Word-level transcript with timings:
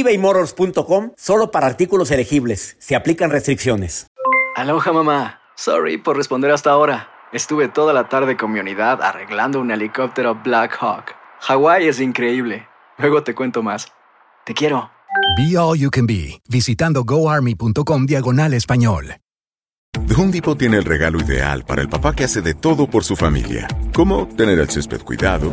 ebaymotors.com 0.00 1.12
solo 1.16 1.50
para 1.50 1.66
artículos 1.66 2.10
elegibles. 2.10 2.76
Se 2.78 2.96
aplican 2.96 3.30
restricciones. 3.30 4.06
Aloha 4.56 4.92
mamá. 4.92 5.40
Sorry 5.56 5.98
por 5.98 6.16
responder 6.16 6.50
hasta 6.50 6.70
ahora. 6.70 7.08
Estuve 7.32 7.68
toda 7.68 7.92
la 7.92 8.08
tarde 8.08 8.36
con 8.36 8.52
mi 8.52 8.60
unidad 8.60 9.02
arreglando 9.02 9.60
un 9.60 9.70
helicóptero 9.70 10.34
Black 10.42 10.76
Hawk. 10.80 11.14
Hawái 11.40 11.88
es 11.88 12.00
increíble. 12.00 12.66
Luego 12.98 13.22
te 13.22 13.34
cuento 13.34 13.62
más. 13.62 13.88
Te 14.44 14.54
quiero. 14.54 14.90
Be 15.36 15.58
All 15.58 15.78
You 15.78 15.90
Can 15.90 16.06
Be, 16.06 16.40
visitando 16.48 17.04
goarmy.com 17.04 18.06
diagonal 18.06 18.54
español. 18.54 19.16
The 20.06 20.14
Home 20.14 20.30
Depot 20.30 20.56
tiene 20.56 20.76
el 20.76 20.84
regalo 20.84 21.18
ideal 21.18 21.64
para 21.64 21.82
el 21.82 21.88
papá 21.88 22.14
que 22.14 22.24
hace 22.24 22.42
de 22.42 22.54
todo 22.54 22.86
por 22.86 23.02
su 23.02 23.16
familia, 23.16 23.66
como 23.94 24.28
tener 24.28 24.58
el 24.58 24.70
césped 24.70 25.00
cuidado 25.00 25.52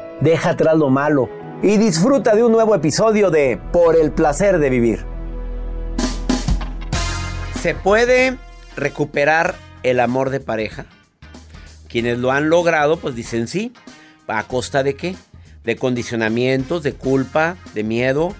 deja 0.21 0.51
atrás 0.51 0.77
lo 0.77 0.89
malo 0.89 1.29
y 1.61 1.77
disfruta 1.77 2.35
de 2.35 2.43
un 2.43 2.51
nuevo 2.51 2.73
episodio 2.73 3.29
de 3.29 3.59
Por 3.73 3.95
el 3.95 4.11
placer 4.11 4.59
de 4.59 4.69
vivir. 4.69 5.05
¿Se 7.59 7.75
puede 7.75 8.37
recuperar 8.75 9.55
el 9.83 9.99
amor 9.99 10.29
de 10.29 10.39
pareja? 10.39 10.85
Quienes 11.87 12.19
lo 12.19 12.31
han 12.31 12.49
logrado, 12.49 12.97
pues 12.97 13.15
dicen 13.15 13.47
sí. 13.47 13.73
¿A 14.27 14.43
costa 14.43 14.81
de 14.81 14.95
qué? 14.95 15.15
De 15.65 15.75
condicionamientos, 15.75 16.83
de 16.83 16.93
culpa, 16.93 17.57
de 17.73 17.83
miedo, 17.83 18.33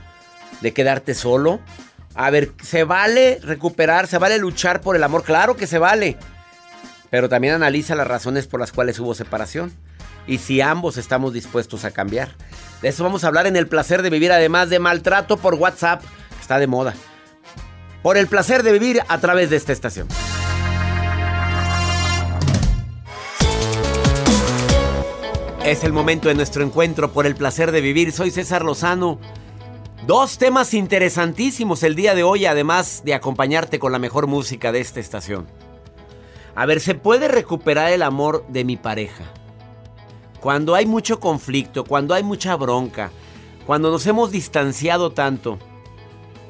de 0.62 0.72
quedarte 0.74 1.14
solo. 1.14 1.60
A 2.16 2.30
ver, 2.30 2.52
¿se 2.64 2.84
vale 2.84 3.40
recuperar? 3.44 4.08
¿Se 4.08 4.18
vale 4.18 4.38
luchar 4.38 4.82
por 4.82 4.96
el 4.96 5.04
amor? 5.04 5.24
Claro 5.24 5.58
que 5.58 5.68
se 5.68 5.78
vale. 5.78 6.18
Pero 7.10 7.28
también 7.28 7.54
analiza 7.54 7.94
las 7.94 8.08
razones 8.08 8.48
por 8.48 8.60
las 8.60 8.72
cuales 8.72 9.00
hubo 9.00 9.14
separación 9.14 9.74
y 10.28 10.38
si 10.38 10.62
ambos 10.62 10.98
estamos 10.98 11.34
dispuestos 11.34 11.86
a 11.86 11.92
cambiar. 11.92 12.30
De 12.82 12.90
eso 12.90 13.04
vamos 13.04 13.24
a 13.24 13.28
hablar 13.28 13.48
en 13.48 13.56
el 13.56 13.68
placer 13.68 14.02
de 14.02 14.10
vivir, 14.10 14.32
además 14.32 14.70
de 14.70 14.80
maltrato 14.80 15.38
por 15.38 15.56
WhatsApp, 15.56 16.02
que 16.02 16.42
está 16.42 16.60
de 16.60 16.68
moda. 16.68 16.94
Por 18.02 18.18
el 18.18 18.28
placer 18.28 18.64
de 18.64 18.72
vivir 18.72 19.02
a 19.08 19.20
través 19.20 19.50
de 19.50 19.58
esta 19.58 19.72
estación. 19.74 20.08
Es 25.64 25.84
el 25.84 25.94
momento 25.94 26.28
de 26.28 26.34
nuestro 26.34 26.64
encuentro 26.64 27.14
por 27.14 27.28
el 27.28 27.36
placer 27.36 27.72
de 27.72 27.82
vivir. 27.82 28.12
Soy 28.12 28.32
César 28.32 28.66
Lozano. 28.66 29.20
Dos 30.08 30.40
temas 30.40 30.74
interesantísimos 30.74 31.84
el 31.84 31.96
día 31.96 32.16
de 32.16 32.24
hoy, 32.24 32.48
además 32.48 33.04
de 33.06 33.14
acompañarte 33.14 33.78
con 33.78 33.92
la 33.92 34.00
mejor 34.00 34.26
música 34.26 34.72
de 34.72 34.82
esta 34.82 35.00
estación. 35.00 35.46
A 36.56 36.66
ver, 36.66 36.80
¿se 36.80 36.96
puede 36.96 37.28
recuperar 37.28 37.92
el 37.92 38.02
amor 38.02 38.44
de 38.50 38.64
mi 38.64 38.76
pareja? 38.76 39.24
Cuando 40.42 40.74
hay 40.74 40.88
mucho 40.88 41.20
conflicto, 41.20 41.86
cuando 41.86 42.16
hay 42.16 42.24
mucha 42.24 42.56
bronca, 42.56 43.12
cuando 43.68 43.92
nos 43.92 44.06
hemos 44.08 44.32
distanciado 44.32 45.12
tanto, 45.12 45.60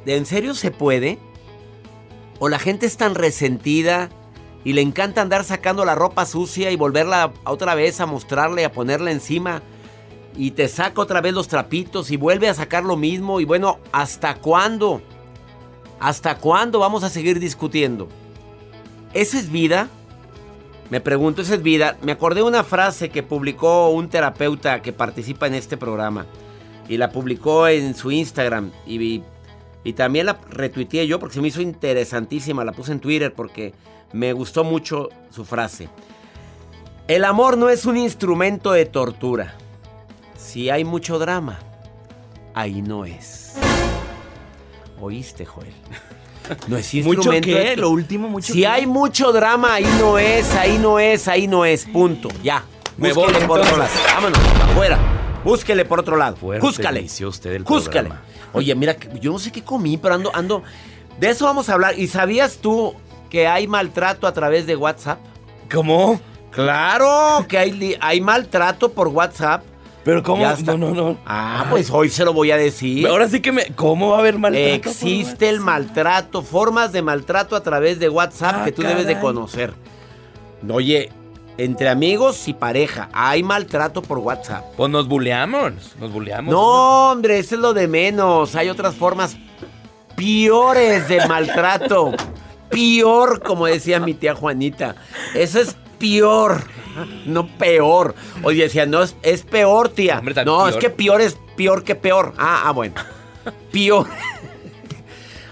¿en 0.05 0.25
serio 0.25 0.55
se 0.55 0.71
puede? 0.71 1.19
¿O 2.39 2.47
la 2.47 2.57
gente 2.57 2.85
es 2.85 2.95
tan 2.95 3.15
resentida 3.15 4.09
y 4.63 4.73
le 4.73 4.81
encanta 4.81 5.21
andar 5.21 5.43
sacando 5.43 5.83
la 5.83 5.93
ropa 5.93 6.25
sucia 6.25 6.71
y 6.71 6.77
volverla 6.77 7.33
otra 7.43 7.75
vez 7.75 7.99
a 7.99 8.05
mostrarle, 8.05 8.63
a 8.63 8.71
ponerla 8.71 9.11
encima? 9.11 9.61
Y 10.37 10.51
te 10.51 10.69
saca 10.69 11.01
otra 11.01 11.19
vez 11.19 11.33
los 11.33 11.49
trapitos 11.49 12.09
y 12.11 12.17
vuelve 12.17 12.47
a 12.47 12.53
sacar 12.53 12.85
lo 12.85 12.95
mismo. 12.95 13.41
Y 13.41 13.45
bueno, 13.45 13.79
¿hasta 13.91 14.35
cuándo? 14.35 15.01
¿Hasta 15.99 16.37
cuándo 16.37 16.79
vamos 16.79 17.03
a 17.03 17.09
seguir 17.09 17.39
discutiendo? 17.39 18.07
¿Esa 19.13 19.37
es 19.37 19.51
vida? 19.51 19.89
Me 20.91 20.99
pregunto, 20.99 21.41
esa 21.41 21.55
es 21.55 21.63
vida. 21.63 21.97
Me 22.01 22.11
acordé 22.11 22.43
una 22.43 22.65
frase 22.65 23.09
que 23.09 23.23
publicó 23.23 23.89
un 23.91 24.09
terapeuta 24.09 24.81
que 24.81 24.91
participa 24.91 25.47
en 25.47 25.53
este 25.53 25.77
programa. 25.77 26.25
Y 26.89 26.97
la 26.97 27.11
publicó 27.11 27.69
en 27.69 27.95
su 27.95 28.11
Instagram. 28.11 28.71
Y, 28.85 29.23
y 29.85 29.93
también 29.93 30.25
la 30.25 30.37
retuiteé 30.49 31.07
yo 31.07 31.17
porque 31.17 31.35
se 31.35 31.41
me 31.41 31.47
hizo 31.47 31.61
interesantísima. 31.61 32.65
La 32.65 32.73
puse 32.73 32.91
en 32.91 32.99
Twitter 32.99 33.33
porque 33.33 33.73
me 34.11 34.33
gustó 34.33 34.65
mucho 34.65 35.07
su 35.29 35.45
frase. 35.45 35.87
El 37.07 37.23
amor 37.23 37.57
no 37.57 37.69
es 37.69 37.85
un 37.85 37.95
instrumento 37.95 38.73
de 38.73 38.85
tortura. 38.85 39.55
Si 40.37 40.69
hay 40.69 40.83
mucho 40.83 41.19
drama, 41.19 41.59
ahí 42.53 42.81
no 42.81 43.05
es. 43.05 43.53
¿Oíste, 44.99 45.45
Joel? 45.45 45.73
No 46.67 46.77
es 46.77 46.93
¿Mucho 46.95 47.31
qué? 47.41 47.75
Lo 47.77 47.89
último, 47.89 48.27
mucho 48.27 48.53
Si 48.53 48.65
hay 48.65 48.85
mucho 48.85 49.31
drama, 49.31 49.75
ahí 49.75 49.87
no 49.99 50.17
es, 50.17 50.53
ahí 50.55 50.77
no 50.77 50.99
es, 50.99 51.27
ahí 51.27 51.47
no 51.47 51.65
es. 51.65 51.85
Punto. 51.85 52.29
Ya. 52.43 52.63
Me 52.97 53.13
voy 53.13 53.33
por 53.47 53.59
otro 53.59 53.77
lado. 53.77 53.91
Vámonos, 54.13 54.39
afuera. 54.63 54.99
Búsquele 55.43 55.85
por 55.85 55.99
otro 55.99 56.17
lado. 56.17 56.37
Cúscale. 56.59 57.07
usted 57.25 57.53
el 57.53 57.63
Cúscale. 57.63 58.09
Oye, 58.53 58.75
mira, 58.75 58.95
yo 59.19 59.31
no 59.31 59.39
sé 59.39 59.51
qué 59.51 59.63
comí, 59.63 59.97
pero 59.97 60.15
ando, 60.15 60.31
ando. 60.35 60.63
De 61.19 61.29
eso 61.29 61.45
vamos 61.45 61.69
a 61.69 61.73
hablar. 61.73 61.97
¿Y 61.97 62.07
sabías 62.07 62.57
tú 62.57 62.93
que 63.29 63.47
hay 63.47 63.67
maltrato 63.67 64.27
a 64.27 64.33
través 64.33 64.65
de 64.65 64.75
WhatsApp? 64.75 65.19
¿Cómo? 65.71 66.19
Claro, 66.51 67.45
que 67.47 67.57
hay, 67.57 67.97
hay 68.01 68.21
maltrato 68.21 68.91
por 68.91 69.07
WhatsApp. 69.07 69.63
Pero 70.03 70.23
¿cómo? 70.23 70.43
No, 70.43 70.77
no, 70.77 70.91
no. 70.91 71.17
Ah, 71.25 71.67
pues 71.69 71.91
hoy 71.91 72.09
se 72.09 72.25
lo 72.25 72.33
voy 72.33 72.51
a 72.51 72.57
decir. 72.57 73.07
Ahora 73.07 73.29
sí 73.29 73.39
que 73.39 73.51
me... 73.51 73.67
¿Cómo 73.75 74.09
va 74.09 74.17
a 74.17 74.19
haber 74.19 74.39
maltrato? 74.39 74.89
Existe 74.89 75.47
el 75.49 75.59
maltrato, 75.59 76.41
formas 76.41 76.91
de 76.91 77.01
maltrato 77.01 77.55
a 77.55 77.61
través 77.61 77.99
de 77.99 78.09
WhatsApp 78.09 78.55
ah, 78.59 78.65
que 78.65 78.71
tú 78.71 78.81
debes 78.81 79.05
de 79.05 79.19
conocer. 79.19 79.73
Oye, 80.67 81.11
entre 81.57 81.89
amigos 81.89 82.47
y 82.47 82.53
pareja, 82.53 83.09
hay 83.13 83.43
maltrato 83.43 84.01
por 84.01 84.17
WhatsApp. 84.17 84.65
Pues 84.75 84.89
nos 84.89 85.07
buleamos, 85.07 85.73
nos 85.99 86.11
buleamos. 86.11 86.51
No, 86.51 87.11
hombre, 87.11 87.37
eso 87.37 87.55
es 87.55 87.61
lo 87.61 87.73
de 87.73 87.87
menos. 87.87 88.55
Hay 88.55 88.69
otras 88.69 88.95
formas 88.95 89.37
peores 90.15 91.07
de 91.07 91.27
maltrato. 91.27 92.13
Pior, 92.69 93.43
como 93.43 93.67
decía 93.67 93.99
mi 93.99 94.13
tía 94.13 94.33
Juanita. 94.33 94.95
Eso 95.35 95.59
es 95.59 95.75
peor. 95.99 96.63
No 97.25 97.47
peor. 97.57 98.15
Oye, 98.43 98.63
decía, 98.63 98.85
no, 98.85 99.03
es, 99.03 99.15
es 99.23 99.43
peor, 99.43 99.89
tía. 99.89 100.21
no, 100.45 100.67
es 100.67 100.75
que 100.77 100.89
peor 100.89 101.21
es 101.21 101.37
peor 101.55 101.83
que 101.83 101.95
peor. 101.95 102.33
Ah, 102.37 102.63
ah 102.65 102.71
bueno. 102.71 102.95
Peor. 103.71 104.07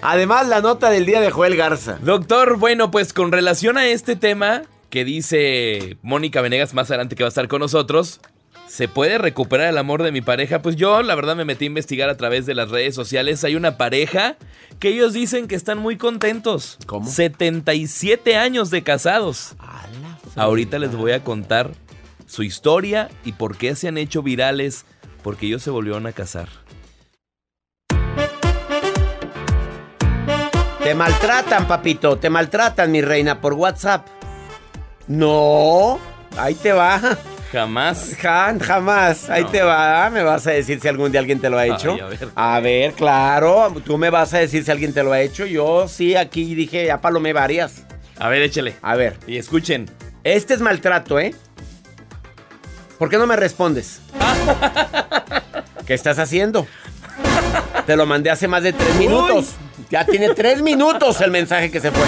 Además, 0.01 0.47
la 0.47 0.61
nota 0.61 0.89
del 0.89 1.05
día 1.05 1.19
de 1.19 1.31
Joel 1.31 1.55
Garza. 1.55 1.97
Doctor, 2.01 2.57
bueno, 2.57 2.91
pues 2.91 3.13
con 3.13 3.31
relación 3.31 3.77
a 3.77 3.87
este 3.87 4.15
tema 4.15 4.63
que 4.89 5.05
dice 5.05 5.97
Mónica 6.01 6.41
Venegas 6.41 6.73
más 6.73 6.89
adelante 6.89 7.15
que 7.15 7.23
va 7.23 7.27
a 7.27 7.29
estar 7.29 7.47
con 7.47 7.59
nosotros, 7.59 8.21
¿se 8.67 8.87
puede 8.87 9.17
recuperar 9.17 9.67
el 9.67 9.77
amor 9.77 10.03
de 10.03 10.11
mi 10.11 10.21
pareja? 10.21 10.61
Pues 10.61 10.75
yo, 10.75 11.01
la 11.03 11.15
verdad, 11.15 11.35
me 11.35 11.45
metí 11.45 11.65
a 11.65 11.67
investigar 11.67 12.09
a 12.09 12.17
través 12.17 12.45
de 12.45 12.55
las 12.55 12.69
redes 12.69 12.95
sociales. 12.95 13.43
Hay 13.43 13.55
una 13.55 13.77
pareja 13.77 14.37
que 14.79 14.89
ellos 14.89 15.13
dicen 15.13 15.47
que 15.47 15.55
están 15.55 15.77
muy 15.79 15.97
contentos. 15.97 16.77
¿Cómo? 16.85 17.09
77 17.09 18.35
años 18.37 18.69
de 18.69 18.83
casados. 18.83 19.55
Ahorita 20.39 20.79
les 20.79 20.95
voy 20.95 21.11
a 21.11 21.23
contar 21.23 21.71
su 22.25 22.43
historia 22.43 23.09
y 23.25 23.33
por 23.33 23.57
qué 23.57 23.75
se 23.75 23.87
han 23.89 23.97
hecho 23.97 24.23
virales, 24.23 24.85
porque 25.21 25.47
ellos 25.47 25.61
se 25.63 25.69
volvieron 25.69 26.05
a 26.07 26.13
casar. 26.13 26.47
Te 30.83 30.95
maltratan, 30.95 31.67
papito, 31.67 32.17
te 32.17 32.29
maltratan, 32.29 32.89
mi 32.91 33.01
reina, 33.01 33.41
por 33.41 33.53
WhatsApp. 33.53 34.07
No, 35.07 35.99
ahí 36.37 36.55
te 36.55 36.71
va. 36.71 37.01
Jamás. 37.51 38.15
Jamás, 38.17 39.29
ahí 39.29 39.43
No. 39.43 39.49
te 39.49 39.61
va. 39.61 40.09
¿Me 40.09 40.23
vas 40.23 40.47
a 40.47 40.51
decir 40.51 40.79
si 40.79 40.87
algún 40.87 41.11
día 41.11 41.19
alguien 41.19 41.39
te 41.39 41.49
lo 41.49 41.57
ha 41.57 41.65
hecho? 41.65 41.93
Ay, 41.93 41.99
a 41.99 42.05
ver. 42.07 42.29
A 42.35 42.59
ver, 42.59 42.93
claro, 42.93 43.73
tú 43.85 43.97
me 43.97 44.09
vas 44.09 44.33
a 44.33 44.37
decir 44.37 44.63
si 44.63 44.71
alguien 44.71 44.93
te 44.93 45.03
lo 45.03 45.11
ha 45.11 45.19
hecho. 45.19 45.45
Yo 45.45 45.87
sí, 45.87 46.15
aquí 46.15 46.55
dije, 46.55 46.85
ya 46.85 47.01
palomé 47.01 47.33
varias. 47.33 47.83
A 48.19 48.29
ver, 48.29 48.41
échale. 48.43 48.75
A 48.81 48.95
ver, 48.95 49.17
Y 49.27 49.37
escuchen. 49.37 49.89
Este 50.23 50.53
es 50.53 50.61
maltrato, 50.61 51.19
¿eh? 51.19 51.33
¿Por 52.97 53.09
qué 53.09 53.17
no 53.17 53.25
me 53.27 53.35
respondes? 53.35 54.01
¿Qué 55.85 55.93
estás 55.93 56.19
haciendo? 56.19 56.67
Te 57.85 57.95
lo 57.95 58.05
mandé 58.05 58.29
hace 58.29 58.47
más 58.47 58.61
de 58.63 58.73
tres 58.73 58.95
minutos. 58.95 59.51
Ya 59.89 60.05
tiene 60.05 60.33
tres 60.33 60.61
minutos 60.63 61.19
el 61.21 61.31
mensaje 61.31 61.71
que 61.71 61.79
se 61.79 61.91
fue. 61.91 62.05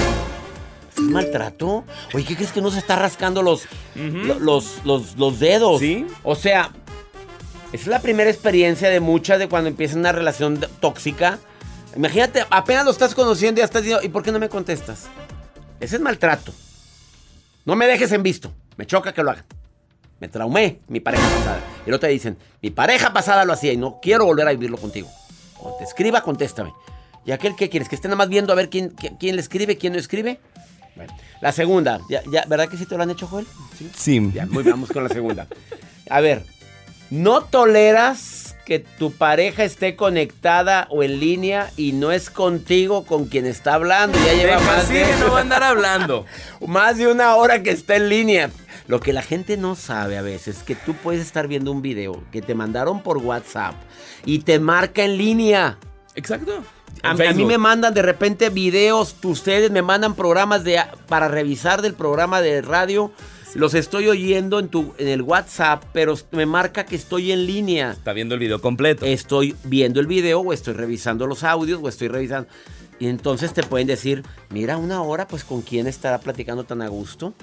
¿Es 0.93 0.99
maltrato? 1.01 1.85
Oye, 2.13 2.25
¿qué 2.25 2.35
crees 2.35 2.51
que 2.51 2.61
no 2.61 2.69
se 2.69 2.79
está 2.79 2.95
rascando 2.97 3.41
los, 3.41 3.63
lo- 3.95 4.39
los, 4.39 4.81
los, 4.83 5.15
los 5.17 5.39
dedos? 5.39 5.79
Sí. 5.79 6.05
O 6.23 6.35
sea, 6.35 6.71
es 7.71 7.87
la 7.87 7.99
primera 8.01 8.29
experiencia 8.29 8.89
de 8.89 8.99
muchas 8.99 9.39
de 9.39 9.47
cuando 9.47 9.69
empieza 9.69 9.95
una 9.97 10.11
relación 10.11 10.59
tóxica. 10.81 11.39
Imagínate, 11.95 12.45
apenas 12.49 12.85
lo 12.85 12.91
estás 12.91 13.15
conociendo 13.15 13.59
y 13.59 13.61
ya 13.61 13.65
estás 13.65 13.81
diciendo, 13.83 14.05
¿y 14.05 14.09
por 14.09 14.21
qué 14.23 14.31
no 14.31 14.39
me 14.39 14.49
contestas? 14.49 15.05
Ese 15.79 15.95
es 15.95 16.01
maltrato. 16.01 16.53
No 17.65 17.75
me 17.75 17.87
dejes 17.87 18.11
en 18.11 18.23
visto. 18.23 18.53
Me 18.77 18.85
choca 18.85 19.13
que 19.13 19.23
lo 19.23 19.31
hagan. 19.31 19.45
Me 20.19 20.27
traumé 20.27 20.79
mi 20.87 20.99
pareja 20.99 21.27
pasada. 21.29 21.59
Y 21.85 21.89
luego 21.89 21.99
te 21.99 22.07
dicen, 22.07 22.37
mi 22.61 22.69
pareja 22.69 23.11
pasada 23.13 23.45
lo 23.45 23.53
hacía 23.53 23.73
y 23.73 23.77
no 23.77 23.99
quiero 24.01 24.25
volver 24.25 24.47
a 24.47 24.51
vivirlo 24.51 24.77
contigo. 24.77 25.09
Cuando 25.57 25.77
te 25.77 25.83
escriba, 25.83 26.21
contéstame. 26.21 26.73
¿Y 27.25 27.31
aquel 27.31 27.55
qué 27.55 27.69
quieres? 27.69 27.89
¿Que 27.89 27.95
esté 27.95 28.07
nada 28.07 28.17
más 28.17 28.29
viendo 28.29 28.53
a 28.53 28.55
ver 28.55 28.69
quién, 28.69 28.89
quién, 28.89 29.15
quién 29.17 29.35
le 29.35 29.41
escribe, 29.41 29.77
quién 29.77 29.93
no 29.93 29.99
escribe? 29.99 30.39
Bueno, 30.95 31.13
la 31.39 31.51
segunda. 31.51 31.99
Ya, 32.09 32.21
ya, 32.31 32.45
¿Verdad 32.45 32.67
que 32.67 32.77
sí 32.77 32.85
te 32.85 32.97
lo 32.97 33.03
han 33.03 33.11
hecho, 33.11 33.27
Joel? 33.27 33.47
Sí. 33.77 33.91
Sí. 33.95 34.31
Ya, 34.33 34.45
muy, 34.45 34.63
vamos 34.63 34.89
con 34.91 35.03
la 35.03 35.09
segunda. 35.09 35.47
A 36.09 36.19
ver, 36.19 36.43
¿no 37.09 37.43
toleras 37.43 38.50
que 38.65 38.79
tu 38.79 39.11
pareja 39.11 39.63
esté 39.63 39.95
conectada 39.95 40.87
o 40.89 41.03
en 41.03 41.19
línea 41.19 41.71
y 41.77 41.93
no 41.93 42.11
es 42.11 42.29
contigo 42.29 43.05
con 43.05 43.25
quien 43.25 43.45
está 43.45 43.75
hablando? 43.75 44.17
Ya 44.25 44.33
lleva 44.33 44.57
Deja 44.57 44.65
más 44.65 44.89
de, 44.89 45.05
no 45.19 45.31
va 45.31 45.37
a 45.39 45.41
andar 45.41 45.63
hablando. 45.63 46.25
más 46.67 46.97
de 46.97 47.07
una 47.07 47.35
hora 47.35 47.63
que 47.63 47.71
está 47.71 47.95
en 47.95 48.09
línea. 48.09 48.49
Lo 48.87 48.99
que 48.99 49.13
la 49.13 49.21
gente 49.21 49.57
no 49.57 49.75
sabe 49.75 50.17
a 50.17 50.21
veces 50.21 50.57
es 50.57 50.63
que 50.63 50.75
tú 50.75 50.93
puedes 50.95 51.21
estar 51.21 51.47
viendo 51.47 51.71
un 51.71 51.81
video 51.81 52.23
que 52.31 52.41
te 52.41 52.55
mandaron 52.55 53.01
por 53.01 53.17
WhatsApp 53.17 53.75
y 54.25 54.39
te 54.39 54.59
marca 54.59 55.03
en 55.03 55.17
línea. 55.17 55.77
Exacto. 56.15 56.63
A, 57.03 57.13
mí 57.13 57.45
me 57.45 57.57
mandan 57.57 57.93
de 57.93 58.01
repente 58.01 58.49
videos, 58.49 59.15
ustedes 59.23 59.71
me 59.71 59.81
mandan 59.81 60.13
programas 60.13 60.63
de 60.63 60.79
para 61.07 61.27
revisar 61.27 61.81
del 61.81 61.93
programa 61.93 62.41
de 62.41 62.61
radio. 62.61 63.11
Los 63.53 63.74
estoy 63.74 64.07
oyendo 64.07 64.59
en 64.59 64.69
tu 64.69 64.94
en 64.98 65.09
el 65.09 65.21
WhatsApp, 65.21 65.83
pero 65.92 66.18
me 66.31 66.45
marca 66.45 66.86
que 66.86 66.95
estoy 66.95 67.31
en 67.31 67.45
línea. 67.45 67.92
Está 67.92 68.13
viendo 68.13 68.33
el 68.36 68.39
video 68.39 68.62
completo. 68.62 69.06
Estoy 69.06 69.56
viendo 69.65 70.00
el 70.00 70.07
video 70.07 70.39
o 70.39 70.53
estoy 70.53 70.74
revisando 70.74 71.27
los 71.27 71.44
audios 71.44 71.80
o 71.83 71.89
estoy 71.89 72.07
revisando. 72.07 72.48
Y 73.00 73.07
entonces 73.07 73.53
te 73.53 73.63
pueden 73.63 73.88
decir, 73.88 74.24
mira, 74.50 74.77
una 74.77 75.01
hora, 75.01 75.27
pues 75.27 75.44
con 75.44 75.62
quién 75.63 75.88
estará 75.88 76.19
platicando 76.19 76.63
tan 76.63 76.81
a 76.81 76.88
gusto. 76.88 77.33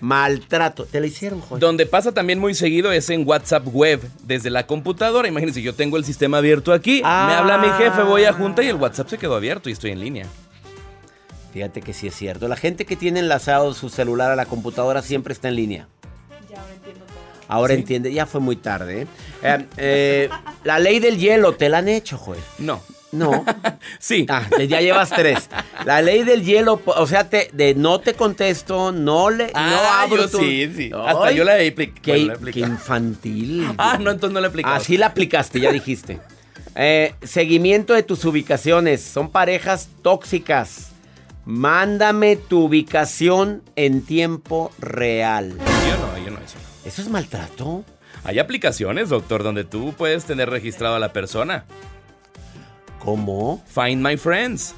Maltrato. 0.00 0.86
¿Te 0.86 0.98
lo 0.98 1.06
hicieron, 1.06 1.40
Joel? 1.42 1.60
Donde 1.60 1.84
pasa 1.86 2.12
también 2.12 2.38
muy 2.38 2.54
seguido 2.54 2.90
es 2.90 3.10
en 3.10 3.28
WhatsApp 3.28 3.66
web, 3.70 4.00
desde 4.24 4.48
la 4.50 4.66
computadora. 4.66 5.28
Imagínense, 5.28 5.60
yo 5.62 5.74
tengo 5.74 5.96
el 5.98 6.04
sistema 6.04 6.38
abierto 6.38 6.72
aquí, 6.72 7.02
Ah. 7.04 7.26
me 7.28 7.34
habla 7.34 7.58
mi 7.58 7.68
jefe, 7.84 8.02
voy 8.02 8.24
a 8.24 8.32
junta 8.32 8.62
y 8.62 8.68
el 8.68 8.76
WhatsApp 8.76 9.10
se 9.10 9.18
quedó 9.18 9.34
abierto 9.36 9.68
y 9.68 9.72
estoy 9.72 9.90
en 9.90 10.00
línea. 10.00 10.26
Fíjate 11.52 11.80
que 11.82 11.92
sí 11.92 12.06
es 12.06 12.14
cierto. 12.14 12.46
La 12.48 12.56
gente 12.56 12.84
que 12.84 12.96
tiene 12.96 13.20
enlazado 13.20 13.74
su 13.74 13.88
celular 13.88 14.30
a 14.30 14.36
la 14.36 14.46
computadora 14.46 15.02
siempre 15.02 15.32
está 15.32 15.48
en 15.48 15.56
línea. 15.56 15.88
Ahora 17.48 17.74
Sí. 17.74 17.80
entiende, 17.80 18.12
ya 18.12 18.26
fue 18.26 18.40
muy 18.40 18.54
tarde. 18.56 19.02
¿eh? 19.02 19.06
Eh, 19.42 19.66
eh, 19.76 20.28
la 20.62 20.78
ley 20.78 21.00
del 21.00 21.18
hielo, 21.18 21.54
¿te 21.56 21.68
la 21.68 21.78
han 21.78 21.88
hecho, 21.88 22.16
Joel? 22.16 22.40
No. 22.58 22.80
No. 23.12 23.44
Sí. 23.98 24.24
Ah, 24.28 24.48
ya 24.68 24.80
llevas 24.80 25.10
tres. 25.10 25.48
La 25.84 26.00
ley 26.00 26.22
del 26.22 26.44
hielo, 26.44 26.80
o 26.84 27.06
sea, 27.08 27.28
te, 27.28 27.50
de 27.52 27.74
no 27.74 27.98
te 27.98 28.14
contesto, 28.14 28.92
no 28.92 29.30
le 29.30 29.46
no 29.46 29.50
Ah, 29.54 30.02
abro 30.02 30.22
yo 30.22 30.30
tu- 30.30 30.38
sí, 30.38 30.72
sí. 30.76 30.90
Ay, 30.94 31.02
Hasta 31.06 31.32
yo 31.32 31.42
la 31.42 31.58
he 31.58 31.68
aplicado. 31.70 32.02
Qué, 32.02 32.52
qué 32.52 32.60
infantil. 32.60 33.66
Ah, 33.78 33.98
no, 34.00 34.12
entonces 34.12 34.32
no 34.32 34.40
la 34.40 34.46
he 34.46 34.50
aplicado. 34.50 34.76
Así 34.76 34.96
la 34.96 35.06
aplicaste, 35.06 35.58
ya 35.58 35.72
dijiste. 35.72 36.20
Eh, 36.76 37.14
seguimiento 37.22 37.94
de 37.94 38.04
tus 38.04 38.24
ubicaciones. 38.24 39.02
Son 39.02 39.28
parejas 39.28 39.88
tóxicas. 40.02 40.89
Mándame 41.44 42.36
tu 42.36 42.64
ubicación 42.66 43.62
en 43.76 44.02
tiempo 44.02 44.70
real. 44.78 45.56
Yo 45.58 45.96
no, 45.98 46.18
yo 46.24 46.30
no 46.30 46.38
eso. 46.38 46.56
no. 46.58 46.88
¿Eso 46.88 47.02
es 47.02 47.08
maltrato? 47.08 47.84
Hay 48.24 48.38
aplicaciones, 48.38 49.08
doctor, 49.08 49.42
donde 49.42 49.64
tú 49.64 49.94
puedes 49.96 50.24
tener 50.24 50.50
registrado 50.50 50.94
a 50.96 50.98
la 50.98 51.12
persona. 51.12 51.64
¿Cómo? 52.98 53.62
Find 53.66 54.06
My 54.06 54.16
Friends. 54.16 54.74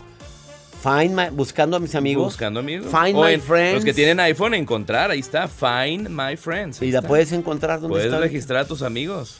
Find 0.82 1.14
my, 1.14 1.28
buscando 1.30 1.76
a 1.76 1.80
mis 1.80 1.94
amigos. 1.94 2.24
Buscando 2.24 2.60
amigos. 2.60 2.86
Find 2.90 3.16
O 3.16 3.24
my 3.24 3.34
en- 3.34 3.40
friends. 3.42 3.74
Los 3.76 3.84
que 3.84 3.94
tienen 3.94 4.18
iPhone, 4.20 4.54
encontrar. 4.54 5.10
Ahí 5.10 5.20
está. 5.20 5.48
Find 5.48 6.08
My 6.08 6.36
Friends. 6.36 6.80
Y 6.82 6.90
la 6.90 6.98
está. 6.98 7.08
puedes 7.08 7.32
encontrar 7.32 7.80
donde 7.80 7.94
Puedes 7.94 8.06
está. 8.06 8.18
registrar 8.20 8.60
a 8.62 8.64
tus 8.66 8.82
amigos. 8.82 9.38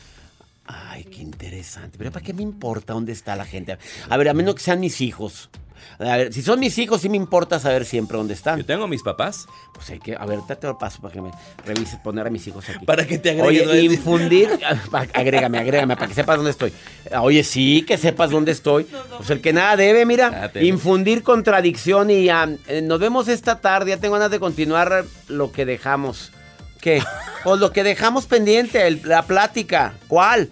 Ay, 0.66 1.04
qué 1.04 1.20
interesante. 1.20 1.98
Pero 1.98 2.12
¿para 2.12 2.25
qué 2.25 2.32
me 2.32 2.42
importa 2.42 2.92
dónde 2.92 3.12
está 3.12 3.34
la 3.36 3.44
gente? 3.44 3.76
A 4.08 4.16
ver, 4.16 4.28
a 4.28 4.34
menos 4.34 4.54
que 4.54 4.60
sean 4.62 4.78
mis 4.80 5.00
hijos. 5.00 5.50
A 5.99 6.17
ver, 6.17 6.32
si 6.32 6.43
son 6.43 6.58
mis 6.61 6.76
hijos, 6.79 7.00
sí 7.00 7.08
me 7.08 7.17
importa 7.17 7.58
saber 7.61 7.84
siempre 7.84 8.17
dónde 8.17 8.34
Yo 8.34 8.37
están. 8.37 8.64
tengo 8.64 8.87
mis 8.88 9.02
papás. 9.02 9.46
Pues 9.73 9.88
hay 9.90 9.99
que, 9.99 10.14
a 10.17 10.25
ver, 10.26 10.40
te 10.43 10.67
lo 10.67 10.76
paso 10.79 11.00
para 11.00 11.14
que 11.14 11.20
me 11.20 11.31
revises, 11.64 11.96
poner 12.00 12.26
a 12.26 12.31
mis 12.31 12.46
hijos 12.46 12.69
aquí. 12.69 12.84
Para 12.84 13.06
que 13.06 13.19
te 13.19 13.31
agreguen. 13.31 13.69
Oye, 13.69 13.82
infundir. 13.82 14.49
agrégame, 15.14 15.58
agrégame, 15.58 15.94
para 15.96 16.08
que 16.08 16.14
sepas 16.14 16.37
dónde 16.37 16.50
estoy. 16.50 16.73
Oye, 17.20 17.44
sí, 17.44 17.82
que 17.87 17.99
sepas 17.99 18.31
dónde 18.31 18.52
estoy. 18.52 18.84
Pues 19.17 19.31
el 19.31 19.40
que 19.40 19.52
nada 19.52 19.76
debe, 19.76 20.05
mira. 20.06 20.50
Ah, 20.55 20.58
Infundir 20.61 21.23
contradicción 21.23 22.11
y 22.11 22.28
ah, 22.28 22.49
eh, 22.69 22.82
nos 22.82 22.99
vemos 23.00 23.28
esta 23.28 23.61
tarde. 23.61 23.90
Ya 23.90 23.96
tengo 23.99 24.14
ganas 24.14 24.31
de 24.31 24.40
continuar 24.40 25.05
lo 25.28 25.52
que 25.52 25.64
dejamos. 25.64 26.32
¿Qué? 26.81 27.02
Pues 27.44 27.58
lo 27.58 27.73
que 27.73 27.82
dejamos 27.82 28.26
pendiente, 28.26 28.87
el- 28.87 29.00
la 29.04 29.23
plática. 29.23 29.95
¿Cuál? 30.06 30.50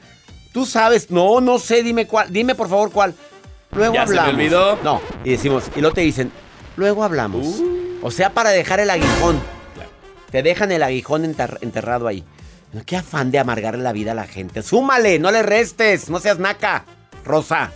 Tú 0.53 0.67
sabes, 0.67 1.09
no, 1.09 1.41
no 1.41 1.61
sé, 1.61 1.85
dime 1.85 2.09
cuál. 2.09 2.33
Dime 2.33 2.57
por 2.57 2.69
favor 2.69 2.91
cuál. 2.91 3.15
Luego 3.73 3.95
Ya 3.95 4.07
se 4.07 4.13
me 4.15 4.19
hablamos. 4.21 4.35
olvidó. 4.41 4.79
No, 4.83 5.01
y 5.25 5.31
decimos, 5.31 5.65
y 5.77 5.81
luego 5.81 5.95
te 5.95 6.01
dicen, 6.03 6.33
luego 6.77 7.05
hablamos. 7.05 7.47
O 8.03 8.11
sea, 8.11 8.31
para 8.35 8.51
dejar 8.51 8.81
el 8.81 8.91
aguijón. 8.91 9.41
Claro. 9.75 9.91
Te 10.31 10.43
dejan 10.43 10.73
el 10.73 10.83
aguijón 10.83 11.25
enter- 11.25 11.59
enterrado 11.61 12.07
ahí. 12.07 12.25
No, 12.73 12.83
Qué 12.85 12.97
afán 12.97 13.31
de 13.31 13.39
amargarle 13.39 13.83
la 13.83 13.93
vida 13.93 14.13
a 14.13 14.15
la 14.15 14.27
gente. 14.27 14.63
Súmale, 14.63 15.19
no 15.19 15.31
le 15.31 15.43
restes, 15.43 16.09
no 16.09 16.19
seas 16.21 16.39
naca, 16.39 16.85
Rosa. 17.25 17.73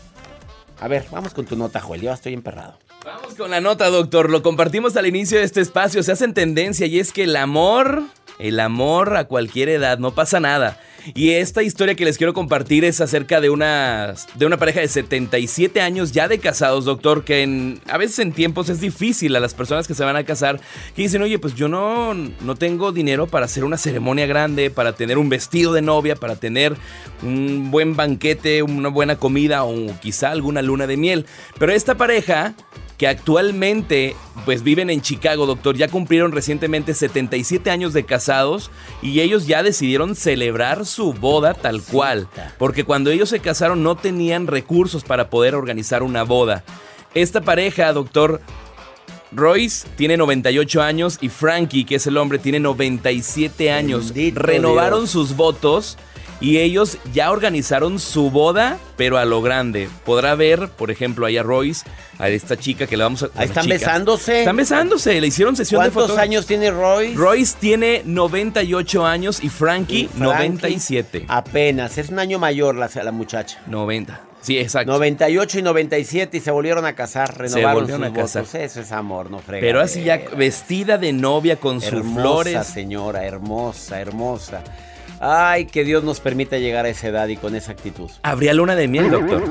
A 0.81 0.89
ver, 0.89 1.07
vamos 1.11 1.35
con 1.35 1.45
tu 1.47 1.57
nota, 1.57 1.81
Joel. 1.81 2.01
Yo 2.01 2.07
ya 2.11 2.15
estoy 2.15 2.33
emperrado. 2.35 2.79
Vamos 3.05 3.35
con 3.35 3.51
la 3.51 3.61
nota, 3.61 3.89
doctor. 3.91 4.31
Lo 4.31 4.43
compartimos 4.43 4.97
al 4.97 5.07
inicio 5.07 5.39
de 5.39 5.45
este 5.45 5.61
espacio. 5.61 6.03
Se 6.03 6.13
hace 6.13 6.25
en 6.25 6.35
tendencia 6.35 6.87
y 6.87 6.99
es 6.99 7.13
que 7.13 7.25
el 7.25 7.37
amor, 7.37 8.03
el 8.38 8.61
amor 8.61 9.17
a 9.17 9.25
cualquier 9.25 9.69
edad, 9.69 9.99
no 9.99 10.14
pasa 10.14 10.41
nada. 10.41 10.81
Y 11.14 11.33
esta 11.33 11.62
historia 11.62 11.95
que 11.95 12.07
les 12.07 12.17
quiero 12.17 12.33
compartir 12.33 12.85
es 12.85 13.03
acerca 13.03 13.43
de 13.43 13.50
una, 13.50 14.14
de 14.37 14.47
una 14.47 14.57
pareja 14.57 14.81
de 14.81 14.88
77 14.88 15.83
años 15.83 16.12
ya 16.12 16.29
de 16.29 16.38
casados, 16.38 16.87
doctor, 16.87 17.25
que 17.25 17.43
en, 17.43 17.81
a 17.88 17.99
veces 17.99 18.21
en 18.21 18.33
tiempos 18.33 18.71
es 18.71 18.81
difícil 18.81 19.37
a 19.37 19.41
las 19.41 19.53
personas 19.53 19.87
que 19.87 19.95
se 19.95 20.03
van 20.03 20.17
a 20.17 20.25
casar, 20.25 20.61
que 20.97 21.03
dicen, 21.03 21.21
oye, 21.21 21.38
pues 21.38 21.55
yo 21.55 21.69
no, 21.69 22.14
no 22.14 22.55
tengo 22.55 22.91
dinero 22.91 23.26
para 23.26 23.45
hacer 23.45 23.64
una 23.64 23.76
ceremonia 23.76 24.26
grande, 24.26 24.71
para 24.71 24.95
tener 24.95 25.19
un 25.19 25.29
vestido 25.29 25.75
de 25.75 25.83
novia, 25.83 26.17
para 26.17 26.37
tener 26.37 26.75
un 27.23 27.71
buen 27.71 27.97
banquete, 27.97 28.62
una 28.62 28.88
buena 28.88 29.17
comida 29.17 29.64
o 29.64 30.00
quizá 30.00 30.31
alguna 30.31 30.62
luna 30.62 30.87
de 30.87 30.97
miel. 30.97 31.26
Pero 31.59 31.73
esta 31.73 31.97
pareja 31.97 32.55
que 32.97 33.09
actualmente 33.09 34.15
pues 34.45 34.63
viven 34.63 34.91
en 34.91 35.01
Chicago, 35.01 35.47
doctor, 35.47 35.77
ya 35.77 35.89
cumplieron 35.89 36.33
recientemente 36.33 36.95
77 36.95 37.71
años 37.71 37.93
de 37.93 38.05
casados 38.05 38.71
y 39.03 39.21
ellos 39.21 39.47
ya 39.47 39.63
decidieron 39.63 40.15
celebrar 40.15 40.87
su 40.87 41.13
boda 41.13 41.55
tal 41.55 41.83
cual, 41.83 42.29
porque 42.59 42.85
cuando 42.85 43.11
ellos 43.11 43.29
se 43.29 43.41
casaron 43.41 43.83
no 43.83 43.97
tenían 43.97 44.47
recursos 44.47 45.05
para 45.05 45.31
poder 45.31 45.55
organizar 45.55 46.03
una 46.03 46.23
boda. 46.23 46.65
Esta 47.15 47.41
pareja, 47.41 47.93
doctor, 47.93 48.41
Royce 49.33 49.87
tiene 49.97 50.17
98 50.17 50.83
años 50.83 51.19
y 51.21 51.29
Frankie, 51.29 51.85
que 51.85 51.97
es 51.97 52.07
el 52.07 52.17
hombre, 52.17 52.39
tiene 52.39 52.61
97 52.61 53.73
años. 53.73 54.13
Bendito 54.13 54.41
Renovaron 54.41 55.01
Dios. 55.01 55.11
sus 55.11 55.37
votos 55.37 55.97
y 56.41 56.59
ellos 56.59 56.99
ya 57.12 57.31
organizaron 57.31 57.99
su 57.99 58.31
boda, 58.31 58.79
pero 58.97 59.19
a 59.19 59.25
lo 59.25 59.41
grande. 59.43 59.88
Podrá 60.05 60.35
ver, 60.35 60.69
por 60.69 60.91
ejemplo, 60.91 61.26
ahí 61.26 61.37
a 61.37 61.43
Royce, 61.43 61.85
a 62.19 62.29
esta 62.29 62.57
chica 62.57 62.87
que 62.87 62.97
le 62.97 63.05
vamos 63.05 63.23
a... 63.23 63.29
Ahí 63.37 63.47
están 63.47 63.69
besándose. 63.69 64.41
Están 64.41 64.57
besándose, 64.57 65.21
le 65.21 65.26
hicieron 65.26 65.57
sesión 65.57 65.83
de 65.83 65.91
fotos. 65.91 66.09
¿Cuántos 66.11 66.23
años 66.23 66.47
tiene 66.47 66.71
Royce? 66.71 67.14
Royce 67.14 67.57
tiene 67.59 68.03
98 68.05 69.07
años 69.07 69.43
y 69.43 69.49
Frankie, 69.49 70.03
Y 70.03 70.09
Frankie, 70.09 70.25
97. 70.25 71.25
Apenas, 71.29 71.99
es 71.99 72.09
un 72.11 72.19
año 72.19 72.38
mayor 72.38 72.75
la, 72.75 72.91
la 73.03 73.12
muchacha. 73.12 73.61
90. 73.67 74.21
Sí, 74.43 74.59
exacto. 74.59 74.93
98 74.93 75.61
y 75.61 75.62
97 75.62 76.37
y 76.37 76.41
se 76.41 76.50
volvieron 76.50 76.85
a 76.85 76.95
casar, 76.95 77.38
renovaron 77.38 77.75
volvieron 77.81 78.03
sus 78.03 78.11
a 78.11 78.12
casar. 78.23 78.43
votos. 78.43 78.55
Eso 78.57 78.81
es 78.83 78.93
amor, 78.93 79.31
no 79.31 79.38
frega. 79.38 79.62
Pero 79.62 79.81
así 79.81 80.03
ya 80.05 80.21
vestida 80.37 80.99
de 80.99 81.14
novia 81.14 81.57
con 81.57 81.81
sus 81.81 81.95
hermosa 81.95 82.21
flores. 82.21 82.67
señora, 82.67 83.25
hermosa, 83.25 83.99
hermosa. 84.03 84.62
Ay, 85.26 85.64
que 85.66 85.85
Dios 85.85 86.04
nos 86.04 86.21
permita 86.21 86.59
llegar 86.59 86.85
a 86.85 86.90
esa 86.90 87.09
edad 87.09 87.28
y 87.28 87.37
con 87.37 87.54
esa 87.57 87.73
actitud. 87.73 88.11
Habría 88.23 88.52
luna 88.52 88.75
de 88.76 88.88
miel, 88.88 89.11
doctor. 89.11 89.43